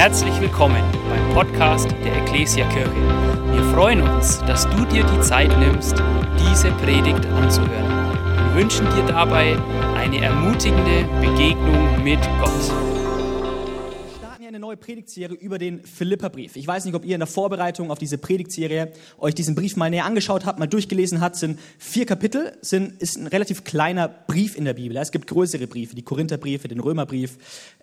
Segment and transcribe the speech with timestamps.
[0.00, 2.90] Herzlich willkommen beim Podcast der Ecclesia Kirche.
[3.52, 6.02] Wir freuen uns, dass du dir die Zeit nimmst,
[6.38, 8.14] diese Predigt anzuhören.
[8.46, 9.58] Wir wünschen dir dabei
[9.98, 12.89] eine ermutigende Begegnung mit Gott.
[14.70, 16.54] Neue Predigtserie über den Philipperbrief.
[16.54, 19.90] Ich weiß nicht, ob ihr in der Vorbereitung auf diese Predigtserie euch diesen Brief mal
[19.90, 21.34] näher angeschaut habt, mal durchgelesen habt.
[21.34, 24.96] Sind vier Kapitel, sind, ist ein relativ kleiner Brief in der Bibel.
[24.96, 27.36] Es gibt größere Briefe, die Korintherbriefe, den Römerbrief,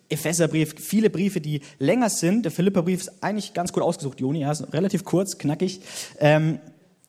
[0.07, 2.45] Epheserbrief, viele Briefe, die länger sind.
[2.45, 4.39] Der Philipperbrief ist eigentlich ganz gut ausgesucht, Juni.
[4.39, 5.81] Ja, ist relativ kurz, knackig.
[6.19, 6.59] Ähm,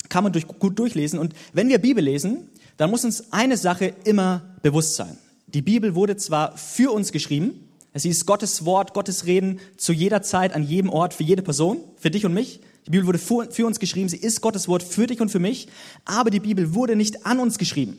[0.09, 1.21] kann man durch, gut durchlesen.
[1.21, 2.49] Und wenn wir Bibel lesen,
[2.79, 5.19] dann muss uns eine Sache immer bewusst sein.
[5.47, 10.23] Die Bibel wurde zwar für uns geschrieben, sie ist Gottes Wort, Gottes Reden zu jeder
[10.23, 12.61] Zeit, an jedem Ort, für jede Person, für dich und mich.
[12.87, 15.69] Die Bibel wurde für, uns geschrieben, sie ist Gottes Wort für dich und für mich,
[16.05, 17.99] aber die Bibel wurde nicht an uns geschrieben.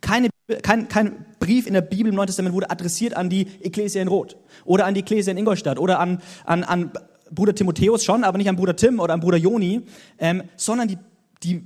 [0.00, 0.30] Keine,
[0.62, 4.08] kein, kein Brief in der Bibel im Neuen Testament wurde adressiert an die Ekklesia in
[4.08, 6.92] Rot oder an die Ekklesia in Ingolstadt oder an, an, an
[7.30, 9.82] Bruder Timotheus schon, aber nicht an Bruder Tim oder an Bruder Joni,
[10.18, 10.98] ähm, sondern die,
[11.42, 11.64] die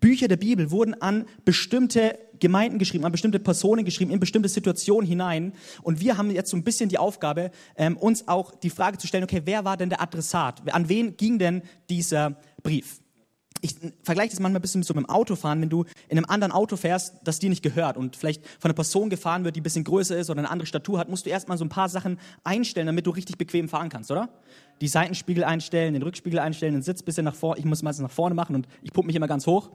[0.00, 5.06] Bücher der Bibel wurden an bestimmte Gemeinden geschrieben, an bestimmte Personen geschrieben, in bestimmte Situationen
[5.06, 5.52] hinein.
[5.82, 9.06] Und wir haben jetzt so ein bisschen die Aufgabe, ähm, uns auch die Frage zu
[9.06, 10.62] stellen, okay, wer war denn der Adressat?
[10.72, 13.00] An wen ging denn dieser Brief?
[13.66, 16.52] ich vergleiche das manchmal ein bisschen mit so einem Autofahren, wenn du in einem anderen
[16.52, 19.62] Auto fährst, das dir nicht gehört und vielleicht von einer Person gefahren wird, die ein
[19.62, 22.18] bisschen größer ist oder eine andere Statur hat, musst du erstmal so ein paar Sachen
[22.44, 24.28] einstellen, damit du richtig bequem fahren kannst, oder?
[24.80, 28.02] Die Seitenspiegel einstellen, den Rückspiegel einstellen, den Sitz ein bisschen nach vorne, ich muss meistens
[28.02, 29.70] nach vorne machen und ich pumpe mich immer ganz hoch.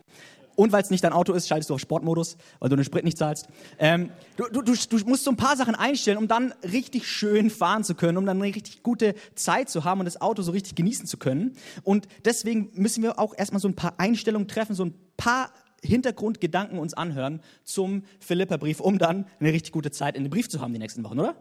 [0.56, 3.04] Und weil es nicht dein Auto ist, schaltest du auf Sportmodus, weil du den Sprit
[3.04, 3.48] nicht zahlst.
[3.80, 7.50] Ähm, du, du, du, du musst so ein paar Sachen einstellen, um dann richtig schön
[7.50, 10.52] fahren zu können, um dann eine richtig gute Zeit zu haben und das Auto so
[10.52, 11.56] richtig genießen zu können.
[11.84, 15.52] Und deswegen müssen wir auch erstmal so ein paar Einstellungen treffen, so ein paar
[15.84, 20.62] Hintergrundgedanken uns anhören zum Philipperbrief, um dann eine richtig gute Zeit in dem Brief zu
[20.62, 21.36] haben die nächsten Wochen, oder?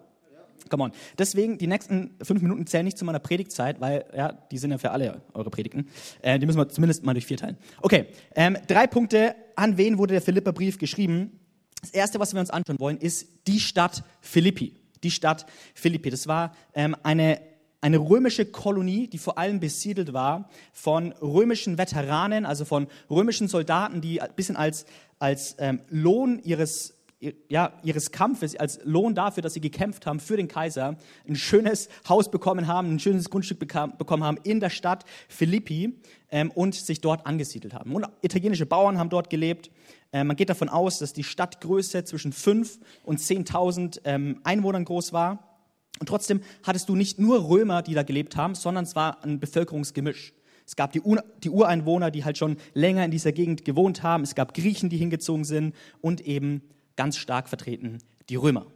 [0.69, 0.93] Come on.
[1.19, 4.79] Deswegen, die nächsten fünf Minuten zählen nicht zu meiner Predigtzeit, weil, ja, die sind ja
[4.79, 5.89] für alle eure Predigten.
[6.23, 7.57] Äh, die müssen wir zumindest mal durch vier teilen.
[7.81, 9.35] Okay, ähm, drei Punkte.
[9.57, 11.41] An wen wurde der Philipperbrief geschrieben?
[11.81, 14.75] Das erste, was wir uns anschauen wollen, ist die Stadt Philippi.
[15.03, 16.11] Die Stadt Philippi.
[16.11, 17.41] Das war ähm, eine,
[17.81, 24.01] eine römische Kolonie, die vor allem besiedelt war von römischen Veteranen, also von römischen Soldaten,
[24.01, 24.85] die ein bisschen als,
[25.19, 27.00] als ähm, Lohn ihres
[27.49, 30.97] ja, ihres Kampfes, als Lohn dafür, dass sie gekämpft haben für den Kaiser,
[31.29, 36.01] ein schönes Haus bekommen haben, ein schönes Grundstück bekam, bekommen haben in der Stadt Philippi
[36.31, 37.95] ähm, und sich dort angesiedelt haben.
[37.95, 39.71] Und italienische Bauern haben dort gelebt.
[40.13, 45.13] Ähm, man geht davon aus, dass die Stadtgröße zwischen 5 und 10.000 ähm, Einwohnern groß
[45.13, 45.61] war.
[45.99, 49.41] Und trotzdem hattest du nicht nur Römer, die da gelebt haben, sondern es war ein
[49.41, 50.33] Bevölkerungsgemisch.
[50.65, 51.03] Es gab die,
[51.43, 54.23] die Ureinwohner, die halt schon länger in dieser Gegend gewohnt haben.
[54.23, 56.63] Es gab Griechen, die hingezogen sind und eben
[57.01, 57.97] ganz stark vertreten
[58.29, 58.67] die Römer.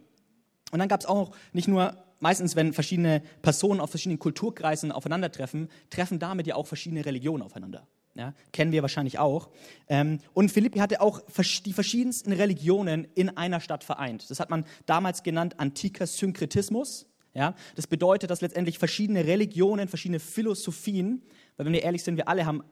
[0.71, 5.69] Und dann gab es auch nicht nur meistens, wenn verschiedene Personen auf verschiedenen Kulturkreisen aufeinandertreffen,
[5.91, 7.85] treffen damit ja auch verschiedene Religionen aufeinander.
[8.15, 9.51] Ja, kennen wir wahrscheinlich auch.
[9.89, 11.21] Ähm, und Philippi hatte auch
[11.65, 14.27] die verschiedensten Religionen in einer Stadt vereint.
[14.31, 17.05] Das hat man damals genannt antiker Synkretismus.
[17.35, 21.21] Ja, das bedeutet, dass letztendlich verschiedene Religionen, verschiedene Philosophien,
[21.57, 22.63] weil wenn wir ehrlich sind, wir alle haben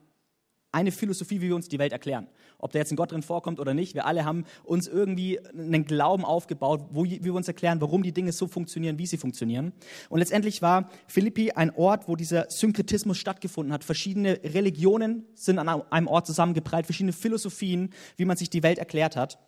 [0.73, 2.28] eine Philosophie, wie wir uns die Welt erklären.
[2.57, 5.85] Ob da jetzt ein Gott drin vorkommt oder nicht, wir alle haben uns irgendwie einen
[5.85, 9.72] Glauben aufgebaut, wo wir uns erklären, warum die Dinge so funktionieren, wie sie funktionieren.
[10.09, 13.83] Und letztendlich war Philippi ein Ort, wo dieser Synkretismus stattgefunden hat.
[13.83, 19.16] Verschiedene Religionen sind an einem Ort zusammengeprallt, verschiedene Philosophien, wie man sich die Welt erklärt
[19.16, 19.39] hat.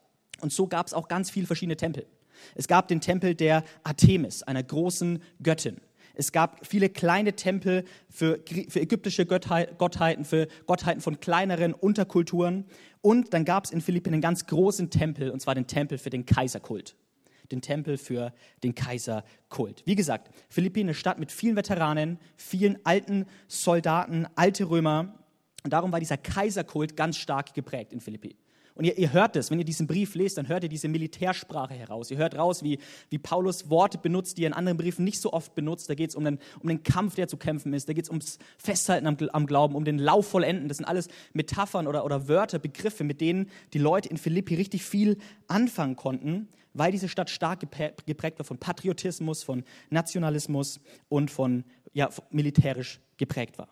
[0.41, 2.05] Und so gab es auch ganz viele verschiedene Tempel.
[2.53, 5.81] Es gab den Tempel der Artemis, einer großen Göttin.
[6.15, 8.39] Es gab viele kleine Tempel für,
[8.69, 12.65] für ägyptische Gottheiten, für Gottheiten von kleineren Unterkulturen.
[13.01, 16.09] Und dann gab es in Philippi einen ganz großen Tempel, und zwar den Tempel für
[16.09, 16.95] den Kaiserkult.
[17.51, 18.33] Den Tempel für
[18.63, 19.83] den Kaiserkult.
[19.85, 25.19] Wie gesagt, Philippi eine Stadt mit vielen Veteranen, vielen alten Soldaten, alte Römer.
[25.63, 28.35] Und darum war dieser Kaiserkult ganz stark geprägt in Philippi.
[28.75, 31.73] Und ihr, ihr hört es, wenn ihr diesen Brief lest, dann hört ihr diese Militärsprache
[31.73, 32.11] heraus.
[32.11, 32.77] Ihr hört raus, wie,
[33.09, 35.89] wie Paulus Worte benutzt, die er in anderen Briefen nicht so oft benutzt.
[35.89, 37.87] Da geht es um den, um den Kampf, der zu kämpfen ist.
[37.87, 40.67] Da geht es ums Festhalten am, am, Glauben, um den Lauf vollenden.
[40.67, 44.83] Das sind alles Metaphern oder, oder Wörter, Begriffe, mit denen die Leute in Philippi richtig
[44.83, 45.17] viel
[45.47, 51.63] anfangen konnten, weil diese Stadt stark geprägt war von Patriotismus, von Nationalismus und von
[51.93, 53.69] ja, militärisch geprägt war.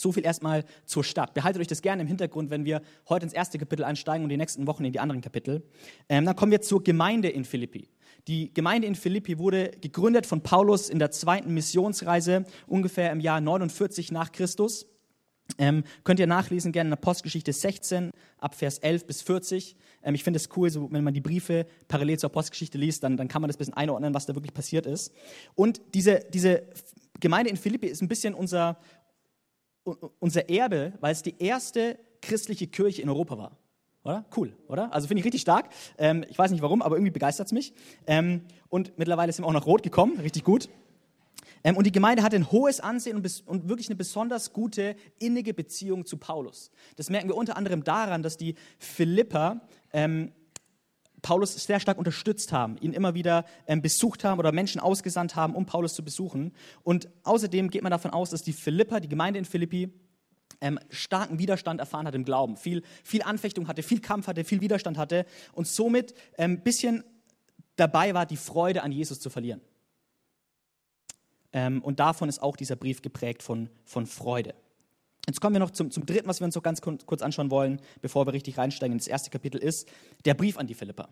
[0.00, 1.34] So viel erstmal zur Stadt.
[1.34, 4.36] Behaltet euch das gerne im Hintergrund, wenn wir heute ins erste Kapitel einsteigen und die
[4.38, 5.62] nächsten Wochen in die anderen Kapitel.
[6.08, 7.90] Ähm, dann kommen wir zur Gemeinde in Philippi.
[8.26, 13.40] Die Gemeinde in Philippi wurde gegründet von Paulus in der zweiten Missionsreise, ungefähr im Jahr
[13.40, 14.86] 49 nach Christus.
[15.58, 19.76] Ähm, könnt ihr nachlesen gerne in Apostelgeschichte 16 ab Vers 11 bis 40.
[20.02, 23.16] Ähm, ich finde es cool, so, wenn man die Briefe parallel zur Apostelgeschichte liest, dann,
[23.18, 25.12] dann kann man das ein bisschen einordnen, was da wirklich passiert ist.
[25.54, 26.62] Und diese, diese
[27.20, 28.78] Gemeinde in Philippi ist ein bisschen unser,
[29.84, 33.56] unser Erbe, weil es die erste christliche Kirche in Europa war.
[34.02, 34.24] Oder?
[34.34, 34.92] Cool, oder?
[34.92, 35.68] Also finde ich richtig stark.
[35.98, 37.74] Ähm, ich weiß nicht warum, aber irgendwie begeistert es mich.
[38.06, 40.70] Ähm, und mittlerweile sind wir auch nach Rot gekommen, richtig gut.
[41.62, 45.52] Ähm, und die Gemeinde hatte ein hohes Ansehen und, und, wirklich eine besonders gute, innige
[45.52, 46.70] Beziehung zu Paulus.
[46.96, 49.60] Das merken wir unter anderem daran, dass die Philipper
[49.92, 50.32] ähm,
[51.22, 55.54] Paulus sehr stark unterstützt haben, ihn immer wieder ähm, besucht haben oder Menschen ausgesandt haben,
[55.54, 56.52] um Paulus zu besuchen.
[56.82, 59.92] Und außerdem geht man davon aus, dass die Philipper, die Gemeinde in Philippi,
[60.60, 64.60] ähm, starken Widerstand erfahren hat im Glauben, viel, viel Anfechtung hatte, viel Kampf hatte, viel
[64.60, 67.04] Widerstand hatte und somit ein ähm, bisschen
[67.76, 69.60] dabei war, die Freude an Jesus zu verlieren.
[71.52, 74.54] Ähm, und davon ist auch dieser Brief geprägt von, von Freude.
[75.30, 77.80] Jetzt kommen wir noch zum, zum dritten, was wir uns noch ganz kurz anschauen wollen,
[78.00, 78.98] bevor wir richtig reinsteigen.
[78.98, 79.88] Das erste Kapitel ist
[80.24, 81.08] der Brief an die Philipper.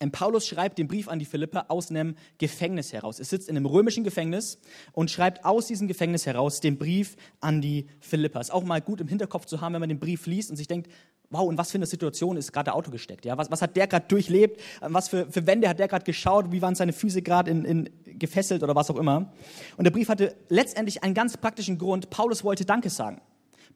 [0.00, 3.18] Und Paulus schreibt den Brief an die Philipper aus einem Gefängnis heraus.
[3.18, 4.58] Er sitzt in einem römischen Gefängnis
[4.92, 8.40] und schreibt aus diesem Gefängnis heraus den Brief an die Philipper.
[8.40, 10.66] Ist auch mal gut im Hinterkopf zu haben, wenn man den Brief liest und sich
[10.66, 10.90] denkt,
[11.30, 13.24] wow, in was für eine Situation ist gerade der Auto gesteckt?
[13.24, 13.36] Ja?
[13.38, 14.60] Was, was hat der gerade durchlebt?
[14.80, 16.52] Was für, für Wände hat der gerade geschaut?
[16.52, 19.32] Wie waren seine Füße gerade in, in, gefesselt oder was auch immer?
[19.76, 22.10] Und der Brief hatte letztendlich einen ganz praktischen Grund.
[22.10, 23.20] Paulus wollte Danke sagen.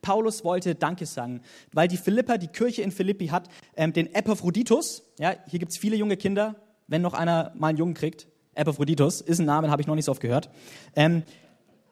[0.02, 1.42] Paulus wollte Danke sagen,
[1.72, 5.78] weil die Philippa, die Kirche in Philippi hat ähm, den Epaphroditus, ja, hier gibt es
[5.78, 6.56] viele junge Kinder,
[6.86, 10.06] wenn noch einer mal einen Jungen kriegt, Epaphroditus, ist ein Name, habe ich noch nicht
[10.06, 10.50] so oft gehört.
[10.96, 11.22] Ähm,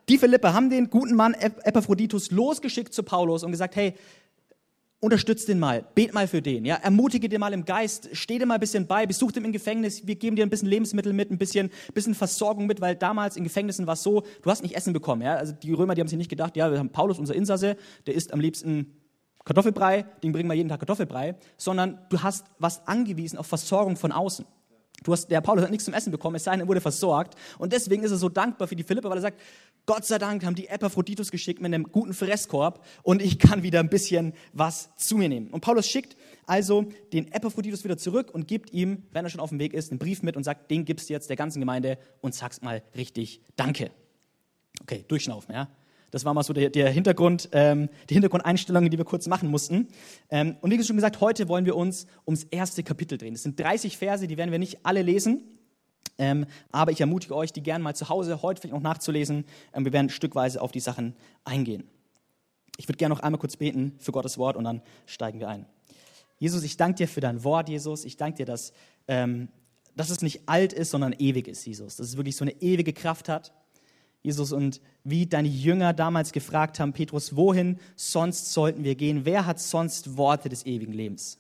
[0.08, 3.93] die Philipper haben den guten Mann Epaphroditus losgeschickt zu Paulus und gesagt, hey,
[5.00, 8.46] unterstütz den mal, bet mal für den, ja, ermutige den mal im Geist, steh dir
[8.46, 11.30] mal ein bisschen bei, besuch den im Gefängnis, wir geben dir ein bisschen Lebensmittel mit,
[11.30, 14.74] ein bisschen, bisschen Versorgung mit, weil damals in Gefängnissen war es so, du hast nicht
[14.74, 17.18] Essen bekommen, ja, also die Römer, die haben sich nicht gedacht, ja, wir haben Paulus,
[17.18, 18.96] unser Insasse, der isst am liebsten
[19.44, 24.12] Kartoffelbrei, den bringen wir jeden Tag Kartoffelbrei, sondern du hast was angewiesen auf Versorgung von
[24.12, 24.44] außen.
[25.04, 27.34] Du hast, der Paulus hat nichts zum Essen bekommen, es sei denn, er wurde versorgt.
[27.58, 29.40] Und deswegen ist er so dankbar für die Philipper, weil er sagt,
[29.86, 33.80] Gott sei Dank haben die Epaphroditus geschickt mit einem guten Fresskorb und ich kann wieder
[33.80, 35.48] ein bisschen was zu mir nehmen.
[35.48, 36.16] Und Paulus schickt
[36.46, 39.90] also den Epaphroditus wieder zurück und gibt ihm, wenn er schon auf dem Weg ist,
[39.90, 42.82] einen Brief mit und sagt, den gibst du jetzt der ganzen Gemeinde und sagst mal
[42.96, 43.90] richtig Danke.
[44.82, 45.68] Okay, durchschnaufen, ja.
[46.10, 49.88] Das war mal so der, der Hintergrund, ähm, die Hintergrundeinstellungen, die wir kurz machen mussten.
[50.31, 53.34] Ähm, und wie schon gesagt, heute wollen wir uns ums erste Kapitel drehen.
[53.34, 55.43] Es sind 30 Verse, die werden wir nicht alle lesen.
[56.19, 59.44] Ähm, aber ich ermutige euch, die gerne mal zu Hause heute vielleicht noch nachzulesen.
[59.72, 61.14] Ähm, wir werden stückweise auf die Sachen
[61.44, 61.84] eingehen.
[62.76, 65.66] Ich würde gerne noch einmal kurz beten für Gottes Wort und dann steigen wir ein.
[66.38, 68.05] Jesus, ich danke dir für dein Wort, Jesus.
[68.05, 68.72] Ich danke dir, dass,
[69.08, 69.49] ähm,
[69.96, 71.96] dass es nicht alt ist, sondern ewig ist, Jesus.
[71.96, 73.52] Dass es wirklich so eine ewige Kraft hat.
[74.23, 79.25] Jesus, und wie deine Jünger damals gefragt haben, Petrus, wohin sonst sollten wir gehen?
[79.25, 81.38] Wer hat sonst Worte des ewigen Lebens?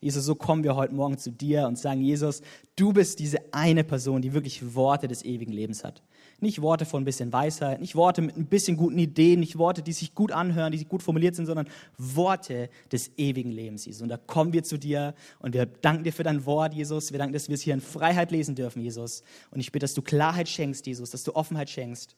[0.00, 2.42] Jesus, so kommen wir heute Morgen zu dir und sagen, Jesus,
[2.74, 6.02] du bist diese eine Person, die wirklich Worte des ewigen Lebens hat.
[6.40, 9.82] Nicht Worte von ein bisschen Weisheit, nicht Worte mit ein bisschen guten Ideen, nicht Worte,
[9.82, 11.66] die sich gut anhören, die gut formuliert sind, sondern
[11.96, 14.02] Worte des ewigen Lebens, Jesus.
[14.02, 17.10] Und da kommen wir zu dir und wir danken dir für dein Wort, Jesus.
[17.10, 19.22] Wir danken, dass wir es hier in Freiheit lesen dürfen, Jesus.
[19.50, 22.16] Und ich bitte, dass du Klarheit schenkst, Jesus, dass du Offenheit schenkst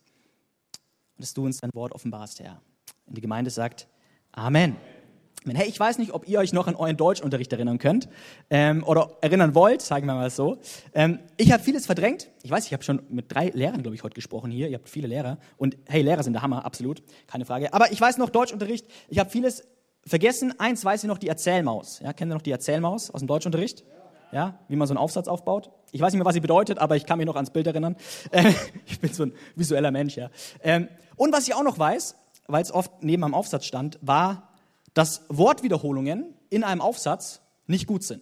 [1.17, 2.61] und dass du uns dein Wort offenbarst, Herr.
[3.07, 3.87] Und die Gemeinde sagt
[4.33, 4.77] Amen.
[5.47, 8.09] Hey, ich weiß nicht, ob ihr euch noch an euren Deutschunterricht erinnern könnt
[8.51, 10.59] ähm, oder erinnern wollt, sagen wir mal so.
[10.95, 12.29] Ähm, ich habe vieles verdrängt.
[12.43, 14.69] Ich weiß, ich habe schon mit drei Lehrern, glaube ich, heute gesprochen hier.
[14.69, 15.39] Ihr habt viele Lehrer.
[15.57, 17.73] Und hey, Lehrer sind der Hammer, absolut, keine Frage.
[17.73, 18.87] Aber ich weiß noch Deutschunterricht.
[19.09, 19.65] Ich habe vieles
[20.05, 20.59] vergessen.
[20.59, 22.01] Eins weiß ich noch, die Erzählmaus.
[22.01, 23.85] Ja, kennt ihr noch die Erzählmaus aus dem Deutschunterricht?
[24.33, 25.71] Ja, wie man so einen Aufsatz aufbaut.
[25.93, 27.97] Ich weiß nicht mehr, was sie bedeutet, aber ich kann mich noch ans Bild erinnern.
[28.31, 28.53] Äh,
[28.87, 30.31] ich bin so ein visueller Mensch, ja.
[30.63, 32.17] Ähm, und was ich auch noch weiß,
[32.47, 34.48] weil es oft neben einem Aufsatz stand, war
[34.99, 38.21] dass Wortwiederholungen in einem Aufsatz nicht gut sind.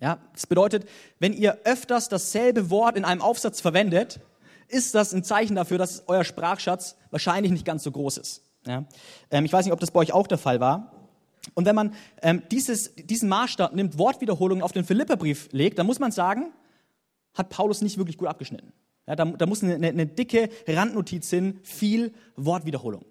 [0.00, 0.84] Ja, das bedeutet,
[1.20, 4.18] wenn ihr öfters dasselbe Wort in einem Aufsatz verwendet,
[4.66, 8.42] ist das ein Zeichen dafür, dass euer Sprachschatz wahrscheinlich nicht ganz so groß ist.
[8.66, 8.84] Ja?
[9.30, 10.90] Ähm, ich weiß nicht, ob das bei euch auch der Fall war.
[11.54, 16.00] Und wenn man ähm, dieses, diesen Maßstab nimmt, Wortwiederholungen auf den Philipperbrief legt, dann muss
[16.00, 16.52] man sagen,
[17.32, 18.72] hat Paulus nicht wirklich gut abgeschnitten.
[19.06, 23.04] Ja, da, da muss eine, eine dicke Randnotiz hin, viel Wortwiederholung.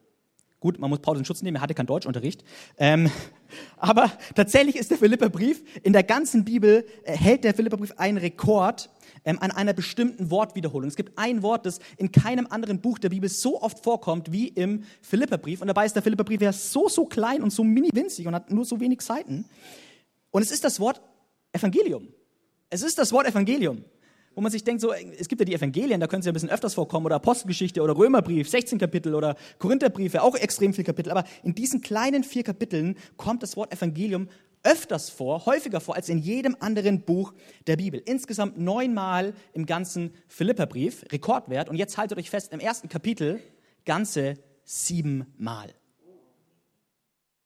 [0.65, 2.43] Gut, man muss Paulus in Schutz nehmen, er hatte keinen Deutschunterricht.
[2.79, 3.11] Ähm,
[3.77, 8.89] aber tatsächlich ist der Philipperbrief, in der ganzen Bibel äh, hält der Philipperbrief einen Rekord
[9.25, 10.87] ähm, an einer bestimmten Wortwiederholung.
[10.87, 14.47] Es gibt ein Wort, das in keinem anderen Buch der Bibel so oft vorkommt wie
[14.47, 15.61] im Philipperbrief.
[15.61, 18.49] Und dabei ist der Philipperbrief ja so, so klein und so mini winzig und hat
[18.49, 19.45] nur so wenig Seiten.
[20.31, 20.99] Und es ist das Wort
[21.51, 22.07] Evangelium.
[22.71, 23.85] Es ist das Wort Evangelium
[24.35, 26.49] wo man sich denkt, so, es gibt ja die Evangelien, da können sie ein bisschen
[26.49, 31.11] öfters vorkommen, oder Apostelgeschichte oder Römerbrief, 16 Kapitel oder Korintherbriefe, auch extrem viele Kapitel.
[31.11, 34.27] Aber in diesen kleinen vier Kapiteln kommt das Wort Evangelium
[34.65, 37.33] öfters vor, häufiger vor als in jedem anderen Buch
[37.67, 38.01] der Bibel.
[38.03, 41.69] Insgesamt neunmal im ganzen Philipperbrief, Rekordwert.
[41.69, 43.39] Und jetzt haltet euch fest, im ersten Kapitel
[43.85, 45.73] ganze siebenmal.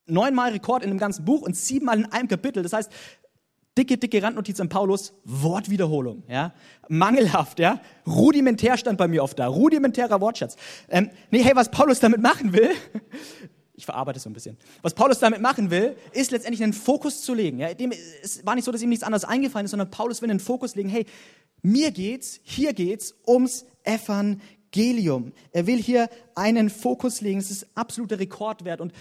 [0.06, 2.64] Neunmal Rekord in dem ganzen Buch und siebenmal in einem Kapitel.
[2.64, 2.92] Das heißt,
[3.80, 6.54] dicke, dicke Randnotiz an Paulus, Wortwiederholung, ja,
[6.90, 10.58] mangelhaft, ja, rudimentär stand bei mir oft da, rudimentärer Wortschatz.
[10.90, 12.72] Ähm, nee, hey, was Paulus damit machen will,
[13.74, 14.58] ich verarbeite so ein bisschen.
[14.82, 17.60] Was Paulus damit machen will, ist letztendlich einen Fokus zu legen.
[17.60, 20.30] Ja, dem, es war nicht so, dass ihm nichts anderes eingefallen ist, sondern Paulus will
[20.30, 20.90] einen Fokus legen.
[20.90, 21.06] Hey,
[21.62, 25.32] mir geht's, hier geht's ums Evangelium.
[25.54, 27.40] Er will hier einen Fokus legen.
[27.40, 28.82] Es ist absoluter Rekordwert.
[28.82, 28.92] Und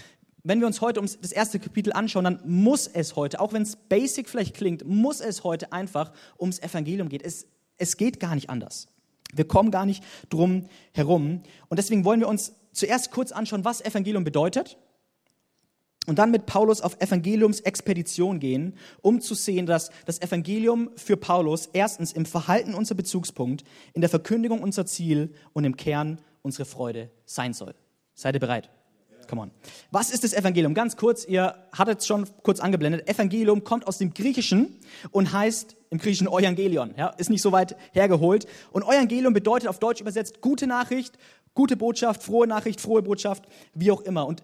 [0.49, 3.61] wenn wir uns heute ums, das erste Kapitel anschauen, dann muss es heute, auch wenn
[3.61, 7.21] es basic vielleicht klingt, muss es heute einfach ums Evangelium gehen.
[7.23, 7.45] Es,
[7.77, 8.87] es geht gar nicht anders.
[9.31, 11.43] Wir kommen gar nicht drum herum.
[11.67, 14.79] Und deswegen wollen wir uns zuerst kurz anschauen, was Evangelium bedeutet.
[16.07, 21.69] Und dann mit Paulus auf Evangeliumsexpedition gehen, um zu sehen, dass das Evangelium für Paulus
[21.73, 23.63] erstens im Verhalten unser Bezugspunkt,
[23.93, 27.75] in der Verkündigung unser Ziel und im Kern unsere Freude sein soll.
[28.15, 28.71] Seid ihr bereit?
[29.29, 29.51] Come on.
[29.91, 30.73] Was ist das Evangelium?
[30.73, 33.07] Ganz kurz, ihr hattet es schon kurz angeblendet.
[33.07, 34.79] Evangelium kommt aus dem Griechischen
[35.11, 36.95] und heißt im Griechischen Evangelion.
[36.97, 38.47] Ja, ist nicht so weit hergeholt.
[38.71, 41.19] Und Evangelium bedeutet auf Deutsch übersetzt gute Nachricht,
[41.53, 43.45] gute Botschaft, frohe Nachricht, frohe Botschaft,
[43.75, 44.25] wie auch immer.
[44.25, 44.41] Und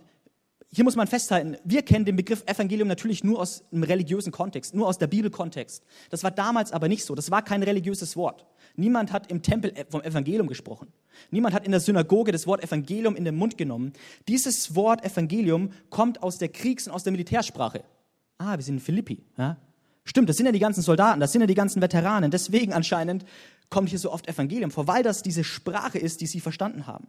[0.71, 4.75] hier muss man festhalten, wir kennen den Begriff Evangelium natürlich nur aus einem religiösen Kontext,
[4.75, 5.83] nur aus der Bibelkontext.
[6.11, 7.15] Das war damals aber nicht so.
[7.15, 8.45] Das war kein religiöses Wort.
[8.77, 10.87] Niemand hat im Tempel vom Evangelium gesprochen.
[11.31, 13.93] Niemand hat in der Synagoge das Wort Evangelium in den Mund genommen.
[14.27, 17.83] Dieses Wort Evangelium kommt aus der Kriegs- und aus der Militärsprache.
[18.37, 19.23] Ah, wir sind in Philippi.
[19.37, 19.57] Ja?
[20.03, 22.31] Stimmt, das sind ja die ganzen Soldaten, das sind ja die ganzen Veteranen.
[22.31, 23.25] Deswegen anscheinend
[23.69, 27.07] kommt hier so oft Evangelium vor, weil das diese Sprache ist, die sie verstanden haben.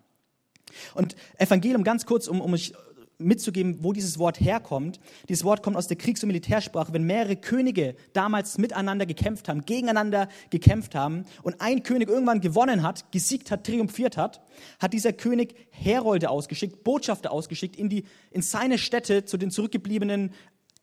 [0.94, 2.75] Und Evangelium, ganz kurz, um, um mich
[3.18, 5.00] mitzugeben, wo dieses Wort herkommt.
[5.28, 6.92] Dieses Wort kommt aus der Kriegs- und Militärsprache.
[6.92, 12.82] Wenn mehrere Könige damals miteinander gekämpft haben, gegeneinander gekämpft haben und ein König irgendwann gewonnen
[12.82, 14.42] hat, gesiegt hat, triumphiert hat,
[14.78, 20.32] hat dieser König Herolde ausgeschickt, Botschafter ausgeschickt in, die, in seine Städte zu den zurückgebliebenen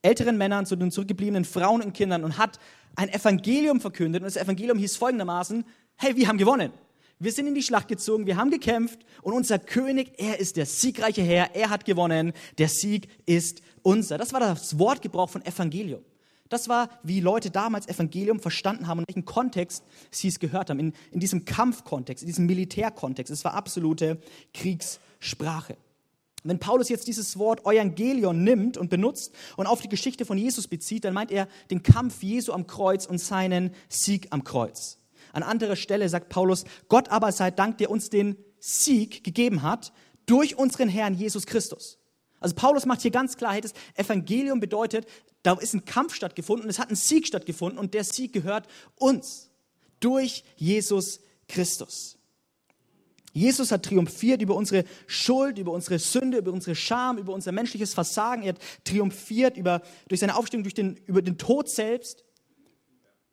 [0.01, 2.59] älteren Männern, zu den zurückgebliebenen Frauen und Kindern und hat
[2.95, 4.21] ein Evangelium verkündet.
[4.21, 6.71] Und das Evangelium hieß folgendermaßen, hey, wir haben gewonnen.
[7.23, 10.65] Wir sind in die Schlacht gezogen, wir haben gekämpft und unser König, er ist der
[10.65, 14.17] siegreiche Herr, er hat gewonnen, der Sieg ist unser.
[14.17, 16.03] Das war das Wortgebrauch von Evangelium.
[16.49, 20.69] Das war, wie Leute damals Evangelium verstanden haben und in welchem Kontext sie es gehört
[20.69, 20.79] haben.
[20.79, 23.31] In, in diesem Kampfkontext, in diesem Militärkontext.
[23.31, 24.21] Es war absolute
[24.53, 25.77] Kriegssprache.
[26.43, 30.67] Wenn Paulus jetzt dieses Wort Evangelion nimmt und benutzt und auf die Geschichte von Jesus
[30.67, 34.97] bezieht, dann meint er den Kampf Jesu am Kreuz und seinen Sieg am Kreuz.
[35.33, 39.91] An anderer Stelle sagt Paulus, Gott aber sei Dank, der uns den Sieg gegeben hat
[40.25, 41.99] durch unseren Herrn Jesus Christus.
[42.39, 45.07] Also Paulus macht hier ganz klar, das Evangelium bedeutet,
[45.41, 49.49] da ist ein Kampf stattgefunden, es hat ein Sieg stattgefunden und der Sieg gehört uns
[49.99, 52.17] durch Jesus Christus.
[53.33, 57.93] Jesus hat triumphiert über unsere Schuld, über unsere Sünde, über unsere Scham, über unser menschliches
[57.95, 58.43] Versagen.
[58.43, 62.23] Er hat triumphiert über, durch seine Aufstellung, durch den, über den Tod selbst.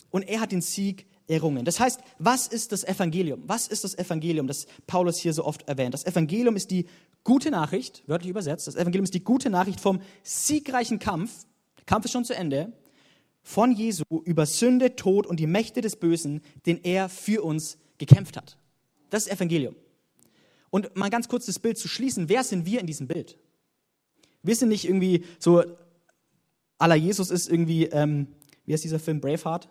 [0.08, 1.64] Und er hat den Sieg errungen.
[1.64, 3.42] Das heißt, was ist das Evangelium?
[3.46, 5.94] Was ist das Evangelium, das Paulus hier so oft erwähnt?
[5.94, 6.86] Das Evangelium ist die
[7.24, 11.46] gute Nachricht, wörtlich übersetzt, das Evangelium ist die gute Nachricht vom siegreichen Kampf,
[11.78, 12.72] der Kampf ist schon zu Ende,
[13.42, 18.36] von Jesu über Sünde, Tod und die Mächte des Bösen, den er für uns gekämpft
[18.36, 18.58] hat.
[19.08, 19.74] Das ist Evangelium.
[20.70, 23.38] Und mal ganz kurz das Bild zu schließen, wer sind wir in diesem Bild?
[24.42, 25.64] Wir sind nicht irgendwie so,
[26.78, 28.28] aller Jesus ist irgendwie, ähm,
[28.66, 29.68] wie heißt dieser Film, Braveheart?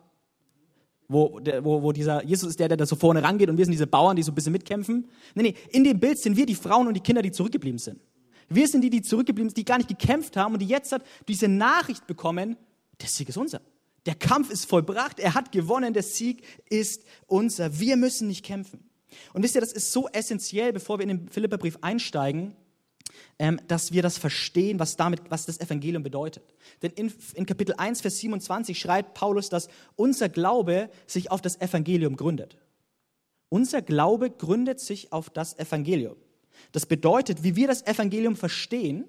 [1.09, 3.71] Wo, wo, wo dieser Jesus ist der, der da so vorne rangeht und wir sind
[3.71, 5.09] diese Bauern, die so ein bisschen mitkämpfen.
[5.33, 7.99] Nee, nee, in dem Bild sind wir die Frauen und die Kinder, die zurückgeblieben sind.
[8.47, 11.03] Wir sind die, die zurückgeblieben sind, die gar nicht gekämpft haben und die jetzt hat
[11.27, 12.57] diese Nachricht bekommen,
[13.01, 13.61] der Sieg ist unser.
[14.05, 17.79] Der Kampf ist vollbracht, er hat gewonnen, der Sieg ist unser.
[17.79, 18.89] Wir müssen nicht kämpfen.
[19.33, 22.55] Und wisst ihr, das ist so essentiell, bevor wir in den Philipperbrief einsteigen,
[23.67, 26.43] dass wir das verstehen, was, damit, was das Evangelium bedeutet.
[26.81, 31.59] Denn in, in Kapitel 1, Vers 27 schreibt Paulus, dass unser Glaube sich auf das
[31.59, 32.57] Evangelium gründet.
[33.49, 36.15] Unser Glaube gründet sich auf das Evangelium.
[36.71, 39.05] Das bedeutet, wie wir das Evangelium verstehen,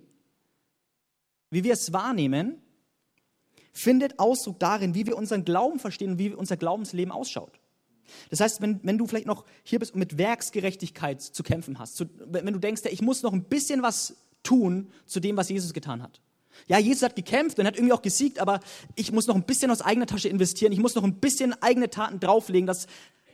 [1.50, 2.62] wie wir es wahrnehmen,
[3.72, 7.59] findet Ausdruck darin, wie wir unseren Glauben verstehen und wie unser Glaubensleben ausschaut.
[8.30, 11.96] Das heißt, wenn, wenn du vielleicht noch hier bist und mit Werksgerechtigkeit zu kämpfen hast,
[11.96, 15.72] zu, wenn du denkst, ich muss noch ein bisschen was tun zu dem, was Jesus
[15.72, 16.20] getan hat.
[16.66, 18.60] Ja, Jesus hat gekämpft und hat irgendwie auch gesiegt, aber
[18.94, 20.72] ich muss noch ein bisschen aus eigener Tasche investieren.
[20.72, 22.86] Ich muss noch ein bisschen eigene Taten drauflegen, dass,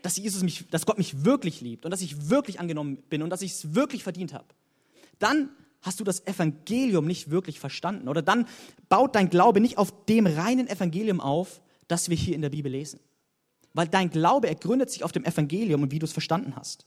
[0.02, 3.30] dass, Jesus mich, dass Gott mich wirklich liebt und dass ich wirklich angenommen bin und
[3.30, 4.46] dass ich es wirklich verdient habe.
[5.18, 5.50] Dann
[5.86, 8.08] hast du das Evangelium nicht wirklich verstanden.
[8.08, 8.46] Oder dann
[8.88, 12.70] baut dein Glaube nicht auf dem reinen Evangelium auf, das wir hier in der Bibel
[12.70, 13.00] lesen.
[13.76, 16.86] Weil dein Glaube, er gründet sich auf dem Evangelium und wie du es verstanden hast.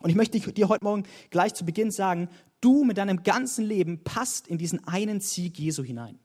[0.00, 2.28] Und ich möchte dir heute Morgen gleich zu Beginn sagen,
[2.60, 6.20] du mit deinem ganzen Leben passt in diesen einen Sieg Jesu hinein.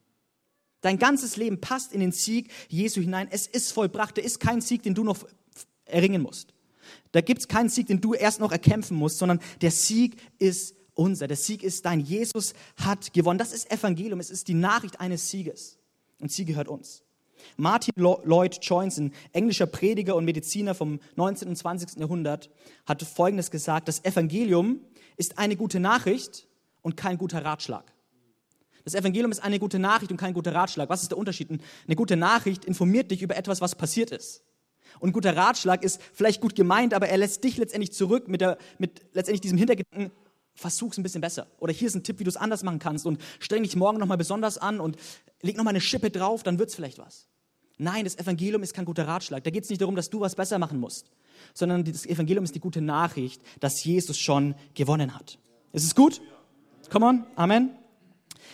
[0.82, 3.28] Dein ganzes Leben passt in den Sieg Jesu hinein.
[3.32, 4.16] Es ist vollbracht.
[4.16, 5.26] Da ist kein Sieg, den du noch
[5.86, 6.54] erringen musst.
[7.12, 10.76] Da gibt es keinen Sieg, den du erst noch erkämpfen musst, sondern der Sieg ist
[10.94, 11.28] unser.
[11.28, 12.00] Der Sieg ist dein.
[12.00, 13.40] Jesus hat gewonnen.
[13.40, 14.20] Das ist Evangelium.
[14.20, 15.80] Es ist die Nachricht eines Sieges.
[16.20, 17.02] Und Sieg gehört uns.
[17.58, 21.50] Martin Lloyd Jones, ein englischer Prediger und Mediziner vom 19.
[21.50, 22.00] und 20.
[22.00, 22.50] Jahrhundert,
[22.86, 24.80] hat Folgendes gesagt, das Evangelium
[25.18, 26.48] ist eine gute Nachricht
[26.82, 27.94] und kein guter Ratschlag.
[28.84, 30.90] Das Evangelium ist eine gute Nachricht und kein guter Ratschlag.
[30.90, 31.50] Was ist der Unterschied?
[31.50, 34.44] Eine gute Nachricht informiert dich über etwas, was passiert ist.
[35.00, 38.42] Und ein guter Ratschlag ist vielleicht gut gemeint, aber er lässt dich letztendlich zurück mit,
[38.42, 40.12] der, mit letztendlich diesem Hintergedanken,
[40.56, 41.48] versuch's ein bisschen besser.
[41.60, 43.98] Oder hier ist ein Tipp, wie du es anders machen kannst und streng dich morgen
[43.98, 44.98] nochmal besonders an und
[45.42, 47.28] leg nochmal eine Schippe drauf, dann wird's vielleicht was.
[47.84, 49.44] Nein, das Evangelium ist kein guter Ratschlag.
[49.44, 51.12] Da geht es nicht darum, dass du was besser machen musst,
[51.54, 55.38] sondern das Evangelium ist die gute Nachricht, dass Jesus schon gewonnen hat.
[55.74, 56.22] Ist es gut?
[56.90, 57.72] Come on, Amen.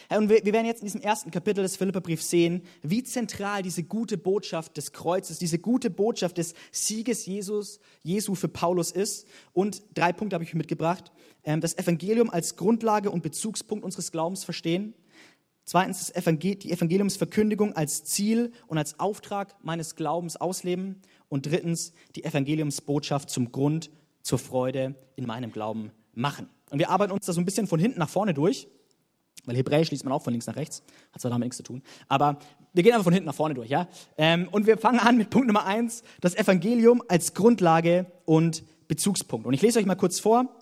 [0.10, 4.18] Und wir werden jetzt in diesem ersten Kapitel des Philipperbriefs sehen, wie zentral diese gute
[4.18, 9.28] Botschaft des Kreuzes, diese gute Botschaft des Sieges Jesus, Jesu für Paulus ist.
[9.54, 11.12] Und drei Punkte habe ich mitgebracht.
[11.44, 14.96] Ähm, das Evangelium als Grundlage und Bezugspunkt unseres Glaubens verstehen.
[15.70, 21.00] Zweitens die Evangeliumsverkündigung als Ziel und als Auftrag meines Glaubens ausleben.
[21.28, 23.92] Und drittens die Evangeliumsbotschaft zum Grund,
[24.24, 26.50] zur Freude in meinem Glauben machen.
[26.72, 28.68] Und wir arbeiten uns da so ein bisschen von hinten nach vorne durch,
[29.46, 31.84] weil Hebräisch liest man auch von links nach rechts, hat zwar damit nichts zu tun,
[32.08, 32.40] aber
[32.74, 33.88] wir gehen einfach von hinten nach vorne durch, ja.
[34.18, 39.46] Ähm, und wir fangen an mit Punkt Nummer eins, das Evangelium als Grundlage und Bezugspunkt.
[39.46, 40.59] Und ich lese euch mal kurz vor,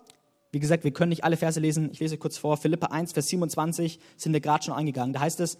[0.50, 1.90] wie gesagt, wir können nicht alle Verse lesen.
[1.92, 2.56] Ich lese kurz vor.
[2.56, 5.12] Philippa 1, Vers 27 sind wir gerade schon angegangen.
[5.12, 5.58] Da heißt es,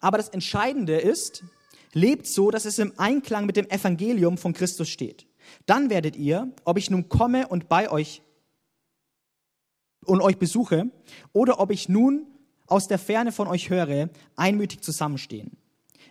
[0.00, 1.44] aber das Entscheidende ist,
[1.92, 5.26] lebt so, dass es im Einklang mit dem Evangelium von Christus steht.
[5.66, 8.22] Dann werdet ihr, ob ich nun komme und bei euch
[10.04, 10.90] und euch besuche,
[11.32, 12.26] oder ob ich nun
[12.66, 15.56] aus der Ferne von euch höre, einmütig zusammenstehen.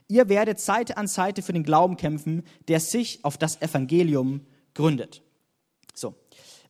[0.08, 4.42] Ihr werdet Seite an Seite für den Glauben kämpfen, der sich auf das Evangelium
[4.74, 5.24] gründet.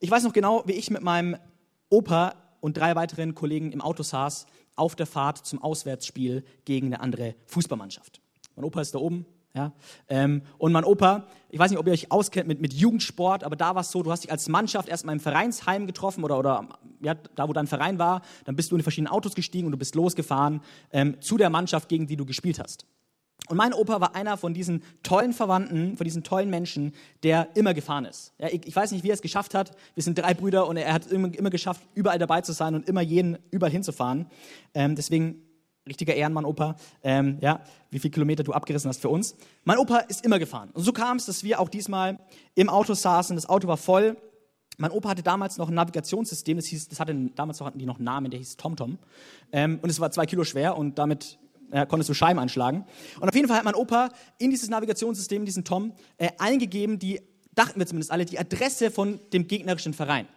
[0.04, 1.38] Ich weiß noch genau, wie ich mit meinem
[1.90, 7.02] Opa und drei weiteren Kollegen im Auto saß auf der Fahrt zum Auswärtsspiel gegen eine
[7.02, 8.20] andere Fußballmannschaft.
[8.56, 9.74] Mein Opa ist da oben, ja.
[10.10, 13.56] Ähm, und mein Opa, ich weiß nicht, ob ihr euch auskennt mit, mit Jugendsport, aber
[13.56, 16.68] da war es so, du hast dich als Mannschaft erstmal im Vereinsheim getroffen oder, oder
[17.00, 19.72] ja, da, wo dein Verein war, dann bist du in die verschiedenen Autos gestiegen und
[19.74, 20.62] du bist losgefahren
[20.92, 22.88] ähm, zu der Mannschaft, gegen die du gespielt hast.
[23.48, 27.74] Und mein Opa war einer von diesen tollen Verwandten, von diesen tollen Menschen, der immer
[27.74, 28.34] gefahren ist.
[28.38, 29.72] Ja, ich, ich, weiß nicht, wie er es geschafft hat.
[29.94, 32.88] Wir sind drei Brüder und er hat immer, immer geschafft, überall dabei zu sein und
[32.88, 34.28] immer jeden überall hinzufahren.
[34.74, 35.42] Ähm, deswegen
[35.88, 36.76] richtiger Ehrenmann, Opa.
[37.04, 39.36] Ähm, ja, wie viele Kilometer du abgerissen hast für uns.
[39.64, 40.70] Mein Opa ist immer gefahren.
[40.74, 42.20] Und so kam es, dass wir auch diesmal
[42.56, 43.36] im Auto saßen.
[43.36, 44.18] Das Auto war voll.
[44.78, 47.98] Mein Opa hatte damals noch ein Navigationssystem, das hieß, das hatte damals hatten die noch
[47.98, 48.98] einen Namen, der hieß TomTom.
[49.52, 51.38] Ähm, und es war zwei Kilo schwer und damit
[51.74, 52.86] ja, konntest du Scheiben anschlagen.
[53.20, 57.22] Und auf jeden Fall hat mein Opa in dieses Navigationssystem, diesen Tom, äh, eingegeben, die,
[57.54, 60.28] dachten wir zumindest alle, die Adresse von dem gegnerischen Verein.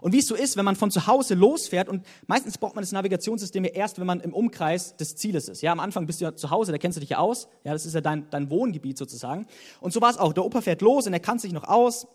[0.00, 2.82] Und wie es so ist, wenn man von zu Hause losfährt und meistens braucht man
[2.82, 5.62] das Navigationssystem ja erst, wenn man im Umkreis des Zieles ist.
[5.62, 7.48] Ja, am Anfang bist du ja zu Hause, da kennst du dich ja aus.
[7.62, 9.46] Ja, das ist ja dein, dein Wohngebiet sozusagen.
[9.80, 10.32] Und so war es auch.
[10.32, 12.06] Der Opa fährt los und er kann sich noch aus,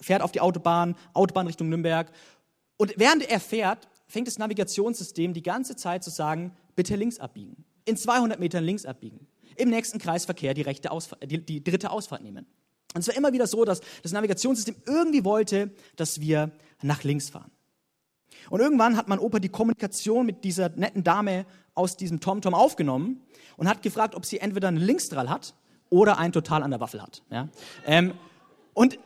[0.00, 2.10] fährt auf die Autobahn, Autobahn Richtung Nürnberg.
[2.78, 7.65] Und während er fährt, fängt das Navigationssystem die ganze Zeit zu sagen, bitte links abbiegen
[7.86, 12.22] in 200 Metern links abbiegen, im nächsten Kreisverkehr die, rechte Ausfahrt, die, die dritte Ausfahrt
[12.22, 12.46] nehmen.
[12.94, 16.50] Und es war immer wieder so, dass das Navigationssystem irgendwie wollte, dass wir
[16.82, 17.50] nach links fahren.
[18.50, 23.22] Und irgendwann hat mein Opa die Kommunikation mit dieser netten Dame aus diesem TomTom aufgenommen
[23.56, 25.54] und hat gefragt, ob sie entweder einen Linksdrall hat
[25.90, 27.22] oder einen total an der Waffel hat.
[27.30, 27.48] Ja?
[27.86, 28.14] Ähm,
[28.74, 28.98] und äh,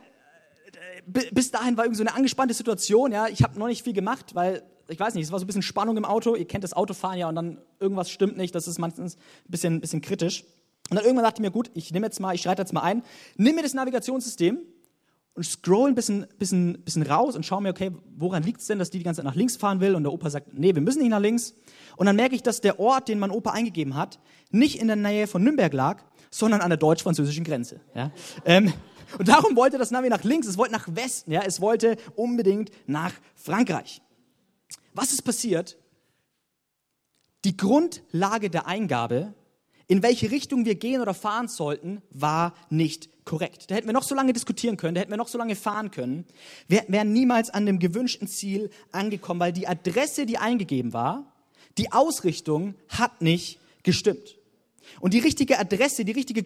[1.31, 3.11] bis dahin war irgendwie so eine angespannte Situation.
[3.11, 3.27] Ja?
[3.27, 5.61] Ich habe noch nicht viel gemacht, weil ich weiß nicht, es war so ein bisschen
[5.61, 6.35] Spannung im Auto.
[6.35, 8.53] Ihr kennt das Autofahren ja und dann irgendwas stimmt nicht.
[8.53, 10.43] Das ist meistens ein bisschen, bisschen kritisch.
[10.89, 12.81] Und dann irgendwann dachte ich mir, gut, ich nehme jetzt mal, ich schreite jetzt mal
[12.81, 13.03] ein,
[13.37, 14.59] nimm mir das Navigationssystem
[15.33, 18.77] und scroll ein bisschen, bisschen, bisschen raus und schaue mir, okay, woran liegt es denn,
[18.77, 19.95] dass die die ganze Zeit nach links fahren will?
[19.95, 21.53] Und der Opa sagt, nee, wir müssen nicht nach links.
[21.95, 24.97] Und dann merke ich, dass der Ort, den mein Opa eingegeben hat, nicht in der
[24.97, 27.79] Nähe von Nürnberg lag, sondern an der deutsch-französischen Grenze.
[27.95, 28.11] Ja?
[28.43, 28.73] Ähm,
[29.17, 31.41] und darum wollte das Navi nach links, es wollte nach Westen, ja?
[31.45, 34.01] es wollte unbedingt nach Frankreich.
[34.93, 35.77] Was ist passiert?
[37.43, 39.33] Die Grundlage der Eingabe
[39.91, 43.69] in welche Richtung wir gehen oder fahren sollten, war nicht korrekt.
[43.69, 45.91] Da hätten wir noch so lange diskutieren können, da hätten wir noch so lange fahren
[45.91, 46.23] können.
[46.69, 51.25] Wir wären niemals an dem gewünschten Ziel angekommen, weil die Adresse, die eingegeben war,
[51.77, 54.37] die Ausrichtung hat nicht gestimmt.
[55.01, 56.43] Und die richtige Adresse, die richtige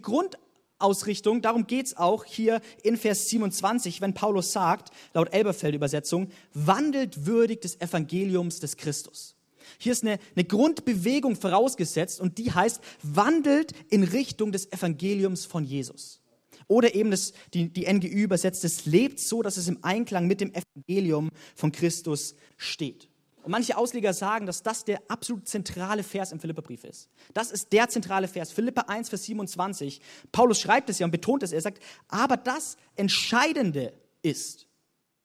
[0.78, 7.62] Grundausrichtung, darum geht's auch hier in Vers 27, wenn Paulus sagt, laut Elberfeld-Übersetzung, wandelt würdig
[7.62, 9.36] des Evangeliums des Christus.
[9.80, 15.64] Hier ist eine, eine Grundbewegung vorausgesetzt und die heißt, wandelt in Richtung des Evangeliums von
[15.64, 16.22] Jesus.
[16.68, 20.42] Oder eben das, die, die NGÜ übersetzt, es lebt so, dass es im Einklang mit
[20.42, 23.08] dem Evangelium von Christus steht.
[23.46, 27.10] Und manche Ausleger sagen, dass das der absolut zentrale Vers im Philipperbrief ist.
[27.36, 28.52] Das ist der zentrale Vers.
[28.52, 30.02] Philippa 1, Vers 27.
[30.32, 31.52] Paulus schreibt es ja und betont es.
[31.52, 34.66] Er sagt, aber das Entscheidende ist,